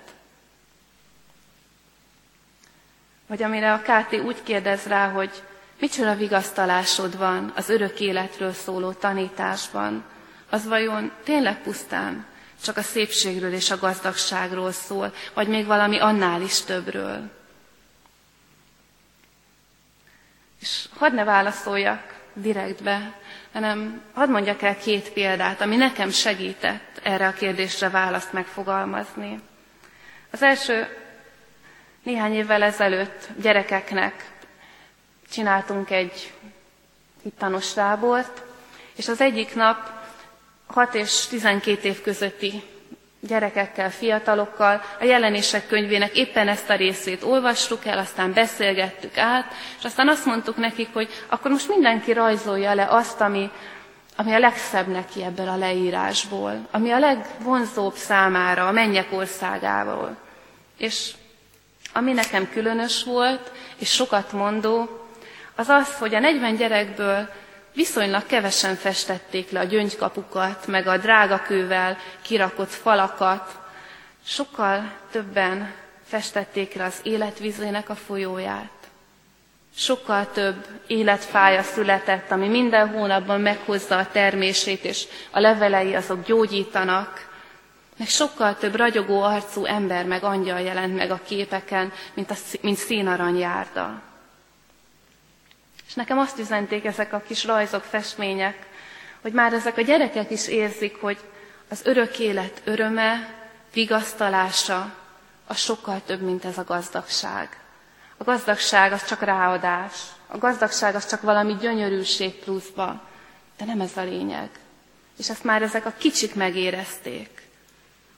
Vagy 3.26 3.42
amire 3.42 3.72
a 3.72 3.80
KT 3.82 4.12
úgy 4.24 4.42
kérdez 4.42 4.86
rá, 4.86 5.08
hogy 5.08 5.30
micsoda 5.80 6.14
vigasztalásod 6.14 7.18
van 7.18 7.52
az 7.56 7.68
örök 7.68 8.00
életről 8.00 8.52
szóló 8.52 8.92
tanításban, 8.92 10.04
az 10.50 10.66
vajon 10.66 11.12
tényleg 11.24 11.62
pusztán 11.62 12.26
csak 12.64 12.76
a 12.76 12.82
szépségről 12.82 13.52
és 13.52 13.70
a 13.70 13.78
gazdagságról 13.78 14.72
szól, 14.72 15.14
vagy 15.34 15.48
még 15.48 15.66
valami 15.66 15.98
annál 15.98 16.42
is 16.42 16.60
többről. 16.60 17.30
És 20.60 20.88
hadd 20.98 21.14
ne 21.14 21.24
válaszoljak 21.24 22.20
direktbe, 22.34 23.18
hanem 23.52 24.02
hadd 24.14 24.28
mondjak 24.28 24.62
el 24.62 24.78
két 24.78 25.12
példát, 25.12 25.60
ami 25.60 25.76
nekem 25.76 26.10
segített 26.10 27.00
erre 27.02 27.26
a 27.26 27.32
kérdésre 27.32 27.88
választ 27.88 28.32
megfogalmazni. 28.32 29.40
Az 30.30 30.42
első 30.42 30.86
néhány 32.02 32.34
évvel 32.34 32.62
ezelőtt 32.62 33.28
gyerekeknek 33.40 34.30
csináltunk 35.30 35.90
egy 35.90 36.32
hittanos 37.22 37.72
tábort, 37.72 38.42
és 38.96 39.08
az 39.08 39.20
egyik 39.20 39.54
nap 39.54 39.90
6 40.66 40.94
és 40.94 41.26
12 41.26 41.88
év 41.88 42.02
közötti 42.02 42.62
gyerekekkel, 43.20 43.90
fiatalokkal, 43.90 44.82
a 45.00 45.04
jelenések 45.04 45.66
könyvének 45.66 46.16
éppen 46.16 46.48
ezt 46.48 46.70
a 46.70 46.76
részét 46.76 47.22
olvastuk 47.22 47.84
el, 47.86 47.98
aztán 47.98 48.32
beszélgettük 48.32 49.18
át, 49.18 49.52
és 49.78 49.84
aztán 49.84 50.08
azt 50.08 50.24
mondtuk 50.24 50.56
nekik, 50.56 50.88
hogy 50.92 51.08
akkor 51.28 51.50
most 51.50 51.68
mindenki 51.68 52.12
rajzolja 52.12 52.74
le 52.74 52.86
azt, 52.90 53.20
ami, 53.20 53.50
ami 54.16 54.32
a 54.32 54.38
legszebb 54.38 54.86
neki 54.86 55.22
ebből 55.24 55.48
a 55.48 55.56
leírásból, 55.56 56.68
ami 56.70 56.90
a 56.90 56.98
legvonzóbb 56.98 57.94
számára, 57.94 58.66
a 58.66 58.72
mennyek 58.72 59.12
országából. 59.12 60.16
És 60.76 61.10
ami 61.92 62.12
nekem 62.12 62.50
különös 62.50 63.04
volt, 63.04 63.52
és 63.76 63.90
sokat 63.90 64.32
mondó, 64.32 65.00
az 65.60 65.68
az, 65.68 65.94
hogy 65.98 66.14
a 66.14 66.18
40 66.18 66.56
gyerekből 66.56 67.28
viszonylag 67.74 68.26
kevesen 68.26 68.74
festették 68.74 69.50
le 69.50 69.60
a 69.60 69.64
gyöngykapukat, 69.64 70.66
meg 70.66 70.86
a 70.86 70.96
drágakővel 70.96 71.96
kirakott 72.22 72.70
falakat, 72.70 73.58
sokkal 74.24 74.92
többen 75.10 75.72
festették 76.06 76.74
le 76.74 76.84
az 76.84 77.00
életvizének 77.02 77.88
a 77.88 77.94
folyóját. 77.94 78.72
Sokkal 79.76 80.30
több 80.32 80.66
életfája 80.86 81.62
született, 81.62 82.30
ami 82.30 82.48
minden 82.48 82.88
hónapban 82.88 83.40
meghozza 83.40 83.98
a 83.98 84.10
termését, 84.12 84.84
és 84.84 85.04
a 85.30 85.40
levelei 85.40 85.94
azok 85.94 86.24
gyógyítanak, 86.24 87.28
meg 87.96 88.08
sokkal 88.08 88.56
több 88.56 88.74
ragyogó 88.74 89.22
arcú 89.22 89.64
ember 89.64 90.04
meg 90.04 90.24
angyal 90.24 90.60
jelent 90.60 90.96
meg 90.96 91.10
a 91.10 91.20
képeken, 91.26 91.92
mint, 92.14 92.30
a, 92.30 92.34
mint 92.60 92.76
színaranyjárda. 92.76 94.08
És 95.90 95.96
nekem 95.96 96.18
azt 96.18 96.38
üzenték 96.38 96.84
ezek 96.84 97.12
a 97.12 97.22
kis 97.26 97.44
rajzok, 97.44 97.82
festmények, 97.82 98.66
hogy 99.20 99.32
már 99.32 99.52
ezek 99.52 99.76
a 99.76 99.80
gyerekek 99.82 100.30
is 100.30 100.48
érzik, 100.48 100.96
hogy 101.00 101.18
az 101.68 101.80
örök 101.84 102.18
élet 102.18 102.62
öröme, 102.64 103.34
vigasztalása, 103.72 104.94
az 105.46 105.58
sokkal 105.58 106.00
több, 106.06 106.20
mint 106.20 106.44
ez 106.44 106.58
a 106.58 106.64
gazdagság. 106.64 107.60
A 108.16 108.24
gazdagság 108.24 108.92
az 108.92 109.04
csak 109.04 109.22
ráadás, 109.22 109.92
a 110.26 110.38
gazdagság 110.38 110.94
az 110.94 111.06
csak 111.06 111.20
valami 111.20 111.56
gyönyörűség 111.60 112.34
pluszba, 112.34 113.02
de 113.58 113.64
nem 113.64 113.80
ez 113.80 113.96
a 113.96 114.02
lényeg. 114.02 114.50
És 115.18 115.30
ezt 115.30 115.44
már 115.44 115.62
ezek 115.62 115.86
a 115.86 115.94
kicsik 115.98 116.34
megérezték, 116.34 117.42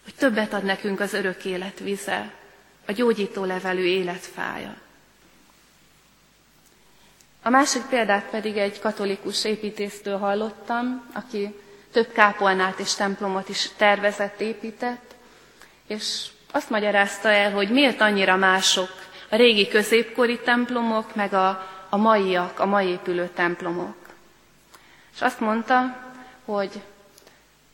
hogy 0.05 0.15
többet 0.15 0.53
ad 0.53 0.65
nekünk 0.65 1.01
az 1.01 1.13
örök 1.13 1.45
élet 1.45 1.79
vize, 1.79 2.33
a 2.87 2.93
gyógyító 2.93 3.45
levelű 3.45 3.85
életfája. 3.85 4.75
A 7.43 7.51
másik 7.51 7.83
példát 7.83 8.25
pedig 8.31 8.57
egy 8.57 8.81
katolikus 8.81 9.45
építésztől 9.45 10.19
hallottam, 10.19 11.11
aki 11.15 11.55
több 11.93 12.13
kápolnát 12.13 12.79
és 12.79 12.95
templomot 12.95 13.49
is 13.49 13.71
tervezett, 13.77 14.41
épített, 14.41 15.15
és 15.87 16.27
azt 16.53 16.71
magyarázta 16.71 17.29
el, 17.29 17.53
hogy 17.53 17.71
miért 17.71 18.01
annyira 18.01 18.37
mások 18.37 18.89
a 19.31 19.37
régi 19.37 19.69
középkori 19.69 20.39
templomok, 20.39 21.15
meg 21.15 21.33
a, 21.33 21.69
a 21.89 21.97
maiak, 21.97 22.61
a 22.61 22.67
mai 22.67 22.87
épülő 22.87 23.31
templomok. 23.35 23.97
És 25.15 25.21
azt 25.21 25.41
mondta, 25.41 25.97
hogy 26.45 26.71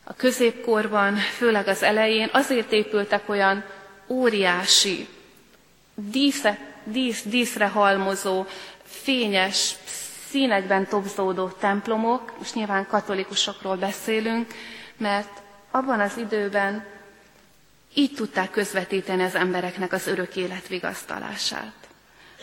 a 0.05 0.15
középkorban, 0.15 1.15
főleg 1.17 1.69
az 1.69 1.83
elején 1.83 2.29
azért 2.33 2.73
épültek 2.73 3.29
olyan 3.29 3.65
óriási, 4.07 5.09
dísze, 5.95 6.59
dísz, 6.85 7.23
díszre 7.23 7.67
halmozó, 7.69 8.47
fényes, 8.89 9.75
színekben 10.31 10.87
tobzódó 10.87 11.49
templomok, 11.49 12.33
most 12.39 12.55
nyilván 12.55 12.87
katolikusokról 12.87 13.77
beszélünk, 13.77 14.47
mert 14.97 15.43
abban 15.71 16.01
az 16.01 16.17
időben 16.17 16.85
így 17.95 18.13
tudták 18.15 18.51
közvetíteni 18.51 19.23
az 19.23 19.35
embereknek 19.35 19.93
az 19.93 20.07
örök 20.07 20.37
élet 20.37 20.69
vigasztalását. 20.69 21.73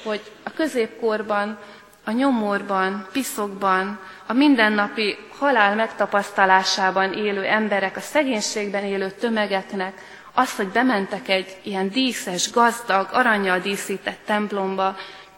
Hogy 0.03 0.21
a 0.43 0.51
középkorban, 0.51 1.59
a 2.03 2.11
nyomorban, 2.11 3.07
piszokban, 3.11 3.99
a 4.25 4.33
mindennapi 4.33 5.17
halál 5.37 5.75
megtapasztalásában 5.75 7.13
élő 7.13 7.43
emberek, 7.43 7.95
a 7.97 7.99
szegénységben 7.99 8.83
élő 8.83 9.11
tömegeknek 9.11 10.01
az, 10.33 10.55
hogy 10.55 10.67
bementek 10.67 11.27
egy 11.27 11.57
ilyen 11.63 11.89
díszes, 11.89 12.51
gazdag, 12.51 13.07
aranyjal 13.11 13.59
díszített 13.59 14.19
templomba, 14.25 14.95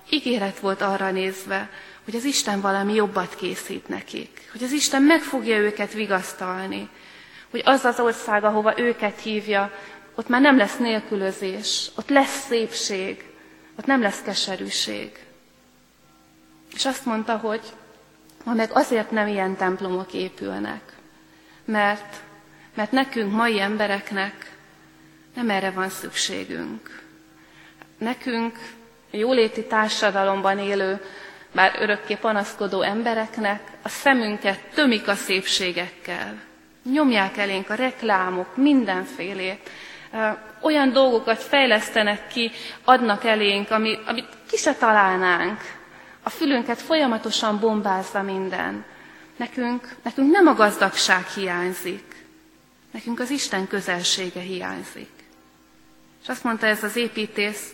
ígéret 0.10 0.60
volt 0.60 0.82
arra 0.82 1.12
nézve, 1.12 1.70
hogy 2.06 2.15
az 2.15 2.24
Isten 2.24 2.62
valami 2.62 2.93
jobbat 2.93 3.36
készít 3.36 3.88
nekik, 3.88 4.50
hogy 4.52 4.63
az 4.63 4.72
Isten 4.72 5.02
meg 5.02 5.22
fogja 5.22 5.58
őket 5.58 5.93
vigasztalni, 5.93 6.89
hogy 7.50 7.62
az 7.65 7.86
az 7.86 8.00
ország, 8.00 8.43
ahova 8.43 8.80
őket 8.80 9.20
hívja, 9.20 9.72
ott 10.15 10.28
már 10.28 10.41
nem 10.41 10.58
lesz 10.58 10.78
nélkülözés, 10.78 11.91
ott 11.96 12.10
lesz 12.10 12.46
szépség, 12.46 13.24
ott 13.80 13.86
nem 13.86 14.02
lesz 14.02 14.22
keserűség. 14.22 15.12
És 16.74 16.86
azt 16.86 17.06
mondta, 17.06 17.38
hogy 17.38 17.62
ma 18.43 18.54
meg 18.54 18.70
azért 18.74 19.12
nem 19.12 19.28
ilyen 19.28 19.56
templomok 19.56 20.13
épülnek, 20.13 20.82
mert, 21.65 22.22
mert 22.76 22.91
nekünk, 22.91 23.32
mai 23.32 23.60
embereknek 23.60 24.52
nem 25.36 25.50
erre 25.50 25.72
van 25.72 25.89
szükségünk. 25.89 27.02
Nekünk 27.98 28.60
jóléti 29.12 29.65
társadalomban 29.65 30.60
élő, 30.60 31.02
bár 31.52 31.76
örökké 31.80 32.15
panaszkodó 32.15 32.82
embereknek 32.82 33.62
a 33.82 33.89
szemünket 33.89 34.60
tömik 34.74 35.08
a 35.08 35.15
szépségekkel. 35.15 36.41
Nyomják 36.91 37.38
elénk 37.38 37.70
a 37.70 37.74
reklámok, 37.74 38.56
mindenfélét. 38.56 39.70
Olyan 40.62 40.91
dolgokat 40.91 41.43
fejlesztenek 41.43 42.28
ki, 42.28 42.52
adnak 42.84 43.24
elénk, 43.24 43.72
ami, 43.72 43.98
amit 44.06 44.28
ki 44.50 44.58
se 44.58 44.74
találnánk. 44.74 45.62
A 46.24 46.30
fülünket 46.30 46.82
folyamatosan 46.82 47.60
bombázza 47.60 48.22
minden. 48.22 48.86
Nekünk, 49.38 49.96
nekünk 50.04 50.32
nem 50.32 50.48
a 50.48 50.54
gazdagság 50.54 51.28
hiányzik, 51.28 52.15
nekünk 52.91 53.20
az 53.20 53.30
Isten 53.30 53.67
közelsége 53.67 54.39
hiányzik. 54.39 55.10
És 56.22 56.30
azt 56.30 56.43
mondta 56.43 56.65
ez 56.67 56.84
az 56.84 56.96
építész, 56.96 57.74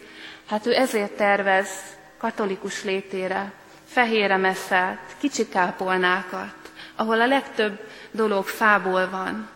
Hát 0.54 0.66
ő 0.66 0.76
ezért 0.76 1.12
tervez 1.12 1.70
katolikus 2.18 2.84
létére, 2.84 3.52
fehére 3.86 4.38
messzelt, 4.38 5.00
kicsi 5.20 5.50
kápolnákat, 5.50 6.56
ahol 6.96 7.22
a 7.22 7.28
legtöbb 7.28 7.80
dolog 8.12 8.46
fából 8.46 9.10
van, 9.10 9.50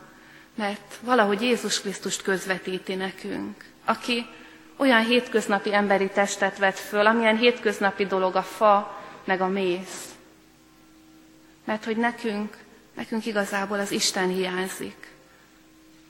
mert 0.55 0.97
valahogy 1.01 1.41
Jézus 1.41 1.81
Krisztust 1.81 2.21
közvetíti 2.21 2.95
nekünk, 2.95 3.65
aki 3.85 4.25
olyan 4.77 5.05
hétköznapi 5.05 5.73
emberi 5.73 6.09
testet 6.09 6.57
vett 6.57 6.77
föl, 6.79 7.05
amilyen 7.05 7.37
hétköznapi 7.37 8.05
dolog 8.05 8.35
a 8.35 8.43
fa, 8.43 9.01
meg 9.23 9.41
a 9.41 9.47
méz. 9.47 10.15
Mert 11.65 11.85
hogy 11.85 11.97
nekünk, 11.97 12.57
nekünk 12.93 13.25
igazából 13.25 13.79
az 13.79 13.91
Isten 13.91 14.27
hiányzik. 14.27 15.07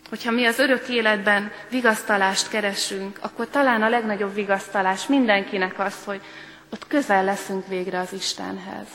Hogyha 0.10 0.32
mi 0.32 0.46
az 0.46 0.60
örök 0.60 0.88
életben 0.88 1.52
vigasztalást 1.70 2.50
keresünk, 2.50 3.18
akkor 3.22 3.50
talán 3.50 3.82
a 3.82 3.90
legnagyobb 3.90 4.34
vigasztalás 4.34 5.08
mindenkinek 5.08 5.80
az, 5.80 6.04
hogy 6.06 6.22
ott 6.70 6.88
közel 6.88 7.24
leszünk 7.24 7.68
végre 7.68 8.00
az 8.00 8.14
Istenhez. 8.14 8.88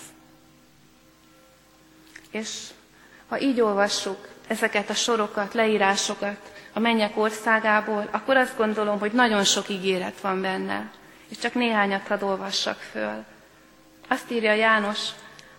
És 2.30 2.66
ha 3.28 3.40
így 3.40 3.60
olvassuk 3.60 4.28
ezeket 4.46 4.90
a 4.90 4.94
sorokat, 4.94 5.54
leírásokat 5.54 6.52
a 6.72 6.78
mennyek 6.78 7.16
országából, 7.16 8.08
akkor 8.10 8.36
azt 8.36 8.56
gondolom, 8.56 8.98
hogy 8.98 9.12
nagyon 9.12 9.44
sok 9.44 9.68
ígéret 9.68 10.20
van 10.20 10.40
benne. 10.40 10.90
És 11.28 11.38
csak 11.38 11.54
néhányat 11.54 12.06
hadd 12.06 12.22
olvassak 12.22 12.78
föl. 12.78 13.24
Azt 14.08 14.30
írja 14.30 14.52
János, 14.52 15.08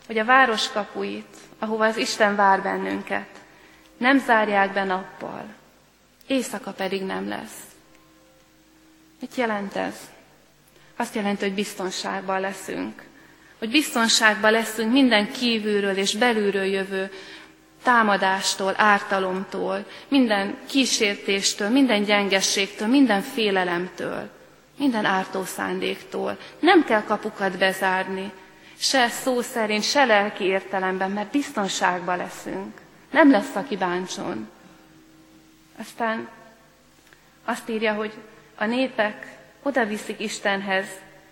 hogy 0.08 0.18
a 0.18 0.26
város 0.26 0.72
kapuit, 0.72 1.36
ahova 1.60 1.86
az 1.86 1.98
Isten 1.98 2.36
vár 2.36 2.62
bennünket, 2.62 3.43
nem 3.98 4.20
zárják 4.20 4.74
be 4.74 4.84
nappal, 4.84 5.46
éjszaka 6.28 6.72
pedig 6.72 7.04
nem 7.04 7.28
lesz. 7.28 7.60
Mit 9.20 9.36
jelent 9.36 9.76
ez? 9.76 9.96
Azt 10.96 11.16
jelenti, 11.16 11.44
hogy 11.44 11.54
biztonságban 11.54 12.40
leszünk. 12.40 13.04
Hogy 13.60 13.70
biztonságban 13.70 14.52
leszünk 14.52 14.92
minden 14.92 15.32
kívülről 15.32 15.98
és 15.98 16.16
belülről 16.16 16.64
jövő 16.64 17.12
támadástól, 17.84 18.74
ártalomtól, 18.78 19.86
minden 20.08 20.58
kísértéstől, 20.70 21.70
minden 21.70 22.04
gyengességtől, 22.04 22.88
minden 22.88 23.22
félelemtől, 23.22 24.30
minden 24.78 25.06
ártó 25.06 25.44
szándéktól. 25.44 26.38
Nem 26.60 26.84
kell 26.84 27.04
kapukat 27.04 27.58
bezárni, 27.58 28.32
se 28.78 29.10
szó 29.10 29.42
szerint, 29.42 29.84
se 29.84 30.06
lelki 30.06 30.44
értelemben, 30.44 31.12
mert 31.12 31.32
biztonságban 31.32 32.18
leszünk. 32.18 32.83
Nem 33.14 33.32
lesz, 33.32 33.56
aki 33.56 33.78
bántson. 33.78 34.50
Aztán 35.80 36.30
azt 37.46 37.70
írja, 37.70 37.94
hogy 37.94 38.14
a 38.56 38.66
népek 38.66 39.38
oda 39.64 39.86
viszik 39.86 40.20
Istenhez 40.20 40.88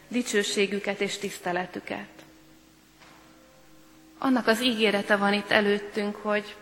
dicsőségüket 0.07 1.01
és 1.01 1.17
tiszteletüket. 1.17 2.07
Annak 4.17 4.47
az 4.47 4.61
ígérete 4.61 5.15
van 5.15 5.33
itt 5.33 5.51
előttünk, 5.51 6.15
hogy 6.15 6.55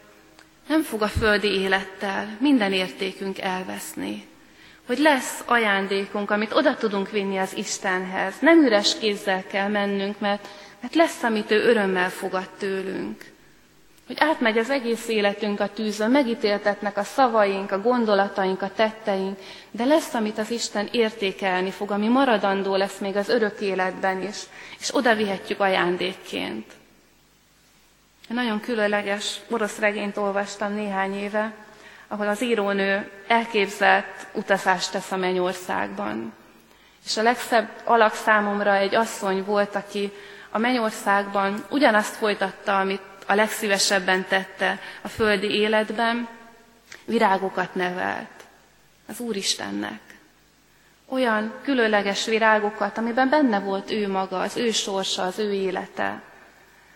nem 0.68 0.82
fog 0.82 1.02
a 1.02 1.08
földi 1.08 1.48
élettel 1.48 2.38
minden 2.40 2.74
értékünk 2.74 3.40
elveszni. 3.40 4.28
Hogy 4.86 4.98
lesz 4.98 5.44
ajándékunk, 5.46 6.32
amit 6.32 6.54
oda 6.54 6.76
tudunk 6.76 7.12
vinni 7.12 7.38
az 7.38 7.58
Istenhez. 7.58 8.34
Nem 8.40 8.64
üres 8.64 8.98
kézzel 8.98 9.44
kell 9.48 9.68
mennünk, 9.68 10.20
mert, 10.20 10.48
mert 10.82 10.96
lesz, 10.96 11.24
amit 11.24 11.52
ő 11.52 11.64
örömmel 11.64 12.10
fogad 12.10 12.50
tőlünk 12.50 13.38
hogy 14.10 14.18
átmegy 14.20 14.58
az 14.58 14.70
egész 14.70 15.08
életünk 15.08 15.60
a 15.60 15.68
tűzön, 15.68 16.12
megítéltetnek 16.12 16.98
a 16.98 17.04
szavaink, 17.04 17.72
a 17.72 17.82
gondolataink, 17.82 18.62
a 18.62 18.72
tetteink, 18.76 19.40
de 19.72 19.86
lesz, 19.86 20.14
amit 20.14 20.38
az 20.38 20.52
Isten 20.52 20.90
értékelni 20.92 21.72
fog, 21.72 21.92
ami 21.92 22.08
maradandó 22.08 22.76
lesz 22.76 22.98
még 22.98 23.16
az 23.16 23.30
örök 23.30 23.60
életben 23.60 24.22
is, 24.22 24.38
és 24.80 24.96
oda 24.96 25.16
vihetjük 25.16 25.60
ajándékként. 25.60 26.72
Egy 28.30 28.36
nagyon 28.36 28.60
különleges 28.60 29.40
orosz 29.50 29.80
regényt 29.80 30.18
olvastam 30.18 30.74
néhány 30.74 31.14
éve, 31.14 31.54
ahol 32.08 32.28
az 32.28 32.42
írónő 32.42 33.12
elképzelt 33.28 34.28
utazást 34.34 34.92
tesz 34.92 35.12
a 35.12 35.18
mennyországban. 35.18 36.34
És 37.06 37.18
a 37.18 37.22
legszebb 37.22 37.70
alak 37.84 38.14
számomra 38.14 38.76
egy 38.76 38.96
asszony 38.96 39.44
volt, 39.44 39.76
aki 39.76 40.12
a 40.50 40.58
mennyországban 40.58 41.66
ugyanazt 41.70 42.16
folytatta, 42.16 42.80
amit 42.80 43.09
a 43.30 43.36
legszívesebben 43.36 44.26
tette 44.28 44.80
a 45.02 45.08
földi 45.08 45.52
életben, 45.52 46.28
virágokat 47.06 47.76
nevelt 47.76 48.44
az 49.08 49.20
Úristennek. 49.20 50.00
Olyan 51.06 51.54
különleges 51.64 52.26
virágokat, 52.26 52.98
amiben 52.98 53.30
benne 53.30 53.60
volt 53.60 53.92
ő 53.92 54.08
maga, 54.08 54.40
az 54.40 54.58
ő 54.58 54.72
sorsa, 54.72 55.24
az 55.24 55.40
ő 55.40 55.54
élete. 55.54 56.22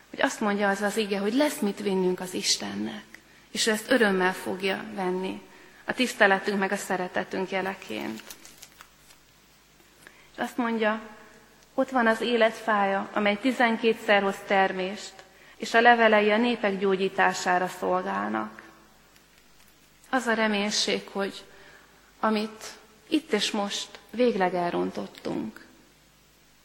Hogy 0.10 0.22
azt 0.22 0.40
mondja 0.40 0.70
az 0.70 0.82
az 0.82 0.98
ige, 0.98 1.20
hogy 1.20 1.34
lesz 1.34 1.60
mit 1.60 1.80
vinnünk 1.80 2.20
az 2.20 2.34
Istennek, 2.34 3.04
és 3.52 3.68
ő 3.68 3.72
ezt 3.72 3.92
örömmel 3.92 4.34
fogja 4.34 4.84
venni, 4.96 5.42
a 5.86 5.94
tiszteletünk 5.94 6.60
meg 6.60 6.72
a 6.72 6.76
szeretetünk 6.76 7.50
jeleként. 7.50 8.22
És 10.36 10.38
azt 10.38 10.58
mondja, 10.58 11.00
ott 11.74 11.90
van 11.90 12.08
az 12.08 12.22
életfája, 12.22 13.10
amely 13.14 13.38
tizenkétszer 13.42 14.22
hoz 14.22 14.38
termést, 14.48 15.23
és 15.64 15.74
a 15.74 15.82
levelei 15.82 16.32
a 16.32 16.38
népek 16.38 16.80
gyógyítására 16.80 17.68
szolgálnak. 17.68 18.62
Az 20.10 20.26
a 20.26 20.34
reménység, 20.34 21.08
hogy 21.12 21.44
amit 22.20 22.64
itt 23.08 23.34
és 23.34 23.52
most 23.52 23.88
végleg 24.10 24.54
elrontottunk, 24.54 25.66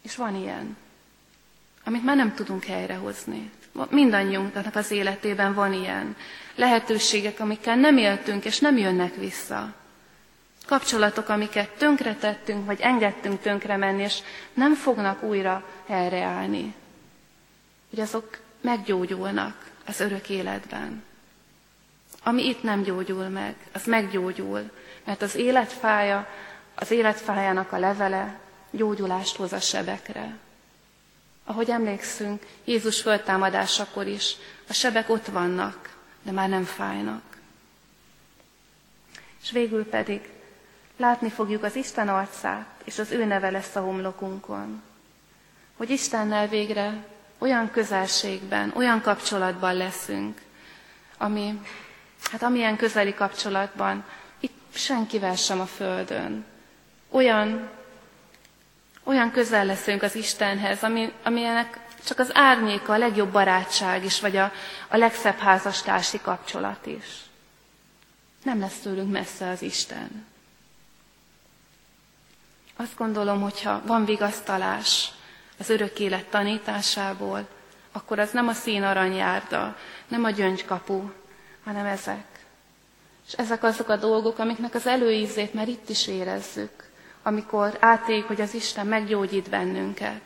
és 0.03 0.17
van 0.17 0.35
ilyen, 0.35 0.77
amit 1.85 2.05
már 2.05 2.17
nem 2.17 2.35
tudunk 2.35 2.65
helyrehozni. 2.65 3.51
Mindannyiunknak 3.91 4.75
az 4.75 4.91
életében 4.91 5.55
van 5.55 5.73
ilyen. 5.73 6.17
Lehetőségek, 6.55 7.41
amikkel 7.41 7.77
nem 7.77 7.97
éltünk, 7.97 8.45
és 8.45 8.59
nem 8.59 8.77
jönnek 8.77 9.15
vissza. 9.15 9.75
Kapcsolatok, 10.67 11.29
amiket 11.29 11.71
tönkretettünk, 11.71 12.67
vagy 12.67 12.81
engedtünk 12.81 13.41
tönkre 13.41 13.77
menni, 13.77 14.03
és 14.03 14.19
nem 14.55 14.75
fognak 14.75 15.23
újra 15.23 15.65
helyreállni. 15.87 16.75
Hogy 17.91 18.01
azok 18.01 18.47
meggyógyulnak 18.61 19.71
az 19.87 20.01
örök 20.01 20.29
életben. 20.29 21.03
Ami 22.23 22.49
itt 22.49 22.63
nem 22.63 22.83
gyógyul 22.83 23.29
meg, 23.29 23.57
az 23.73 23.85
meggyógyul, 23.85 24.71
mert 25.05 25.23
az 25.23 25.35
életfája, 25.35 26.29
az 26.75 26.91
életfájának 26.91 27.73
a 27.73 27.79
levele 27.79 28.41
gyógyulást 28.71 29.37
hoz 29.37 29.53
a 29.53 29.61
sebekre. 29.61 30.37
Ahogy 31.45 31.71
emlékszünk, 31.71 32.47
Jézus 32.65 33.01
föltámadásakor 33.01 34.07
is 34.07 34.37
a 34.69 34.73
sebek 34.73 35.09
ott 35.09 35.27
vannak, 35.27 35.97
de 36.23 36.31
már 36.31 36.49
nem 36.49 36.65
fájnak. 36.65 37.23
És 39.43 39.51
végül 39.51 39.89
pedig 39.89 40.31
látni 40.97 41.31
fogjuk 41.31 41.63
az 41.63 41.77
Isten 41.77 42.09
arcát, 42.09 42.67
és 42.85 42.99
az 42.99 43.11
ő 43.11 43.25
neve 43.25 43.51
lesz 43.51 43.77
a 43.77 43.81
homlokunkon. 43.81 44.83
Hogy 45.77 45.91
Istennel 45.91 46.49
végre 46.49 47.07
olyan 47.39 47.71
közelségben, 47.71 48.73
olyan 48.77 49.01
kapcsolatban 49.01 49.75
leszünk, 49.75 50.41
ami, 51.19 51.61
hát 52.31 52.43
amilyen 52.43 52.77
közeli 52.77 53.15
kapcsolatban, 53.15 54.05
itt 54.41 54.57
senkivel 54.75 55.37
sem 55.37 55.61
a 55.61 55.67
Földön. 55.67 56.45
Olyan, 57.11 57.69
olyan 59.05 59.31
közel 59.31 59.65
leszünk 59.65 60.03
az 60.03 60.15
Istenhez, 60.15 60.83
ami, 60.83 61.13
amilyenek 61.23 61.79
csak 62.05 62.19
az 62.19 62.31
árnyéka, 62.35 62.93
a 62.93 62.99
legjobb 62.99 63.33
barátság 63.33 64.05
is, 64.05 64.21
vagy 64.21 64.37
a, 64.37 64.53
a 64.89 64.97
legszebb 64.97 65.39
házastársi 65.39 66.21
kapcsolat 66.21 66.87
is. 66.87 67.05
Nem 68.43 68.61
lesz 68.61 68.79
tőlünk 68.79 69.11
messze 69.11 69.49
az 69.49 69.63
Isten. 69.63 70.27
Azt 72.77 72.97
gondolom, 72.97 73.41
hogyha 73.41 73.83
van 73.87 74.05
vigasztalás, 74.05 75.11
az 75.59 75.71
örök 75.71 75.99
élet 75.99 76.25
tanításából, 76.25 77.49
akkor 77.93 78.19
az 78.19 78.31
nem 78.31 78.49
a 78.49 78.53
szín 78.53 78.83
aranyjárda, 78.83 79.77
nem 80.09 80.25
a 80.25 80.31
gyöngykapu, 80.31 81.11
hanem 81.65 81.87
ezek. 81.87 82.25
És 83.27 83.33
ezek 83.33 83.63
azok 83.63 83.89
a 83.89 83.97
dolgok, 83.97 84.39
amiknek 84.39 84.75
az 84.75 84.87
előízét 84.87 85.55
már 85.55 85.69
itt 85.69 85.89
is 85.89 86.07
érezzük, 86.07 86.71
amikor 87.23 87.77
átéljük, 87.81 88.27
hogy 88.27 88.41
az 88.41 88.55
Isten 88.55 88.87
meggyógyít 88.87 89.51
bennünket, 89.51 90.21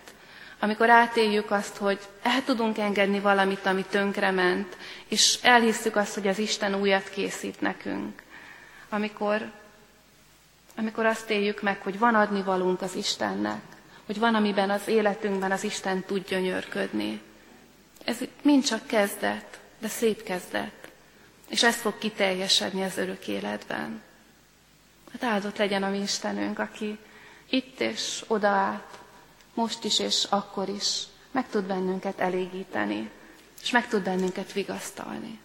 amikor 0.61 0.91
átéljük 0.91 1.51
azt, 1.51 1.77
hogy 1.77 1.99
el 2.23 2.45
tudunk 2.45 2.79
engedni 2.79 3.21
valamit, 3.21 3.67
ami 3.67 3.85
tönkrement, 3.91 4.77
és 5.09 5.39
elhisszük 5.43 5.97
azt, 5.97 6.15
hogy 6.15 6.29
az 6.29 6.39
Isten 6.39 6.75
újat 6.75 7.09
készít 7.09 7.61
nekünk. 7.61 8.23
Amikor, 8.89 9.51
amikor 10.77 11.07
azt 11.07 11.31
éljük 11.31 11.63
meg, 11.63 11.81
hogy 11.83 11.99
van 11.99 12.15
adnivalunk 12.15 12.83
az 12.83 12.95
Istennek, 12.95 13.63
hogy 14.07 14.19
van, 14.19 14.35
amiben 14.35 14.71
az 14.71 14.89
életünkben 14.89 15.53
az 15.53 15.65
Isten 15.65 16.03
tud 16.03 16.29
gyönyörködni. 16.29 17.21
Ez 18.05 18.19
mind 18.43 18.65
csak 18.65 18.87
kezdet, 18.87 19.61
de 19.79 19.89
szép 19.89 20.23
kezdet. 20.23 20.91
És 21.49 21.63
ez 21.63 21.77
fog 21.77 21.99
kiteljesedni 21.99 22.83
az 22.83 22.97
örök 22.97 23.29
életben. 23.29 24.03
Hát 25.13 25.23
áldott 25.23 25.57
legyen 25.57 25.83
a 25.83 25.89
mi 25.89 25.99
Istenünk, 25.99 26.59
aki 26.59 26.99
itt 27.49 27.81
és 27.81 28.25
oda 28.27 28.49
át, 28.49 28.99
most 29.55 29.85
is 29.85 29.99
és 29.99 30.25
akkor 30.31 30.69
is 30.69 31.03
meg 31.31 31.49
tud 31.49 31.65
bennünket 31.65 32.21
elégíteni, 32.21 33.11
és 33.63 33.71
meg 33.71 33.89
tud 33.89 34.03
bennünket 34.03 34.53
vigasztalni. 34.53 35.41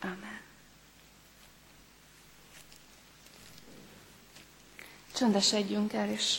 Amen. 0.00 0.40
Csöndesedjünk 5.14 5.92
el, 5.92 6.10
és 6.10 6.38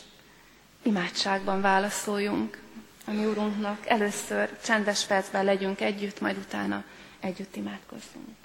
imádságban 0.82 1.62
válaszoljunk 1.62 2.62
a 3.06 3.12
mi 3.12 3.26
Urunknak. 3.26 3.88
Először 3.88 4.60
csendes 4.64 5.06
percben 5.06 5.46
legyünk 5.46 5.82
együtt, 5.82 6.22
majd 6.22 6.38
utána 6.38 6.84
együtt 7.20 7.56
imádkozzunk. 7.56 8.38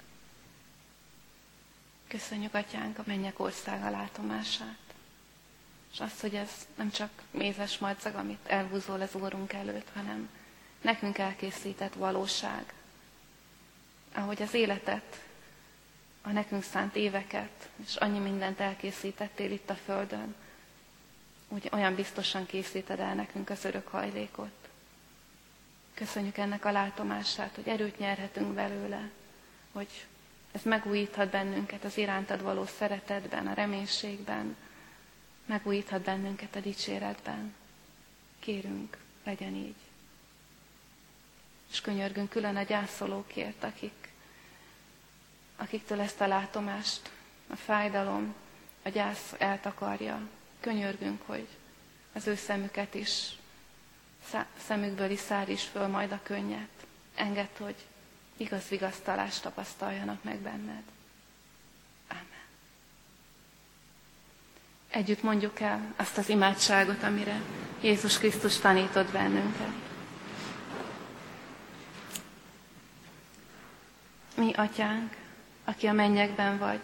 Köszönjük, 2.07 2.53
Atyánk, 2.53 2.97
a 2.97 3.03
mennyek 3.05 3.39
országa 3.39 3.89
látomását. 3.89 4.77
És 5.93 5.99
azt, 5.99 6.19
hogy 6.21 6.35
ez 6.35 6.49
nem 6.75 6.91
csak 6.91 7.09
mézes 7.31 7.77
madzag, 7.77 8.15
amit 8.15 8.47
elhúzol 8.47 9.01
az 9.01 9.15
Úrunk 9.15 9.53
előtt, 9.53 9.87
hanem 9.93 10.29
nekünk 10.81 11.17
elkészített 11.17 11.93
valóság. 11.93 12.73
Ahogy 14.13 14.41
az 14.41 14.53
életet 14.53 15.23
a 16.21 16.29
nekünk 16.31 16.63
szánt 16.63 16.95
éveket, 16.95 17.69
és 17.85 17.95
annyi 17.95 18.19
mindent 18.19 18.59
elkészítettél 18.59 19.51
itt 19.51 19.69
a 19.69 19.75
Földön, 19.85 20.35
úgy 21.47 21.69
olyan 21.71 21.95
biztosan 21.95 22.45
készíted 22.45 22.99
el 22.99 23.15
nekünk 23.15 23.49
az 23.49 23.65
örök 23.65 23.87
hajlékot. 23.87 24.69
Köszönjük 25.93 26.37
ennek 26.37 26.65
a 26.65 26.71
látomását, 26.71 27.55
hogy 27.55 27.67
erőt 27.67 27.99
nyerhetünk 27.99 28.53
belőle, 28.53 29.09
hogy 29.71 30.05
ez 30.51 30.61
megújíthat 30.63 31.29
bennünket 31.29 31.83
az 31.83 31.97
irántad 31.97 32.41
való 32.41 32.65
szeretetben, 32.65 33.47
a 33.47 33.53
reménységben, 33.53 34.55
megújíthat 35.45 36.01
bennünket 36.01 36.55
a 36.55 36.59
dicséretben. 36.59 37.55
Kérünk, 38.39 38.97
legyen 39.23 39.55
így. 39.55 39.75
És 41.71 41.81
könyörgünk 41.81 42.29
külön 42.29 42.55
a 42.55 42.63
gyászolókért, 42.63 43.63
akik, 43.63 44.09
akiktől 45.55 45.99
ezt 46.01 46.21
a 46.21 46.27
látomást, 46.27 47.11
a 47.47 47.55
fájdalom, 47.55 48.35
a 48.83 48.89
gyász 48.89 49.33
eltakarja. 49.37 50.27
Könyörgünk, 50.65 51.21
hogy 51.25 51.47
az 52.13 52.27
ő 52.27 52.35
szemüket 52.35 52.93
is, 52.93 53.29
szemükből 54.67 55.09
is 55.09 55.19
szár 55.19 55.49
is 55.49 55.63
föl 55.63 55.87
majd 55.87 56.11
a 56.11 56.19
könnyet. 56.23 56.69
Engedd, 57.15 57.57
hogy 57.57 57.75
igaz 58.37 58.67
vigasztalást 58.69 59.41
tapasztaljanak 59.41 60.23
meg 60.23 60.37
benned. 60.37 60.83
Amen. 62.07 62.45
Együtt 64.89 65.23
mondjuk 65.23 65.59
el 65.59 65.93
azt 65.95 66.17
az 66.17 66.29
imádságot, 66.29 67.03
amire 67.03 67.41
Jézus 67.81 68.17
Krisztus 68.17 68.57
tanított 68.57 69.11
bennünket. 69.11 69.73
Mi, 74.35 74.53
atyánk, 74.53 75.15
aki 75.63 75.87
a 75.87 75.93
mennyekben 75.93 76.57
vagy, 76.57 76.81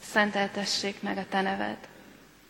szenteltessék 0.00 1.02
meg 1.02 1.18
a 1.18 1.28
te 1.28 1.40
neved. 1.40 1.88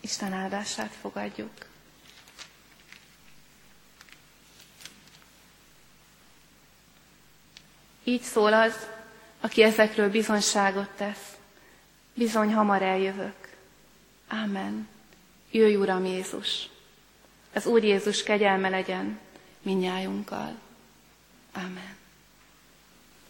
Isten 0.00 0.32
áldását 0.32 0.92
fogadjuk. 1.00 1.50
Így 8.04 8.22
szól 8.22 8.52
az, 8.52 8.86
aki 9.40 9.62
ezekről 9.62 10.10
bizonyságot 10.10 10.88
tesz. 10.88 11.36
Bizony 12.14 12.54
hamar 12.54 12.82
eljövök. 12.82 13.48
Ámen. 14.28 14.88
Jöjj, 15.50 15.74
Uram 15.74 16.04
Jézus! 16.04 16.68
Az 17.54 17.66
Úr 17.66 17.84
Jézus 17.84 18.22
kegyelme 18.22 18.68
legyen 18.68 19.18
minnyájunkkal. 19.62 20.58
Amen. 21.52 21.99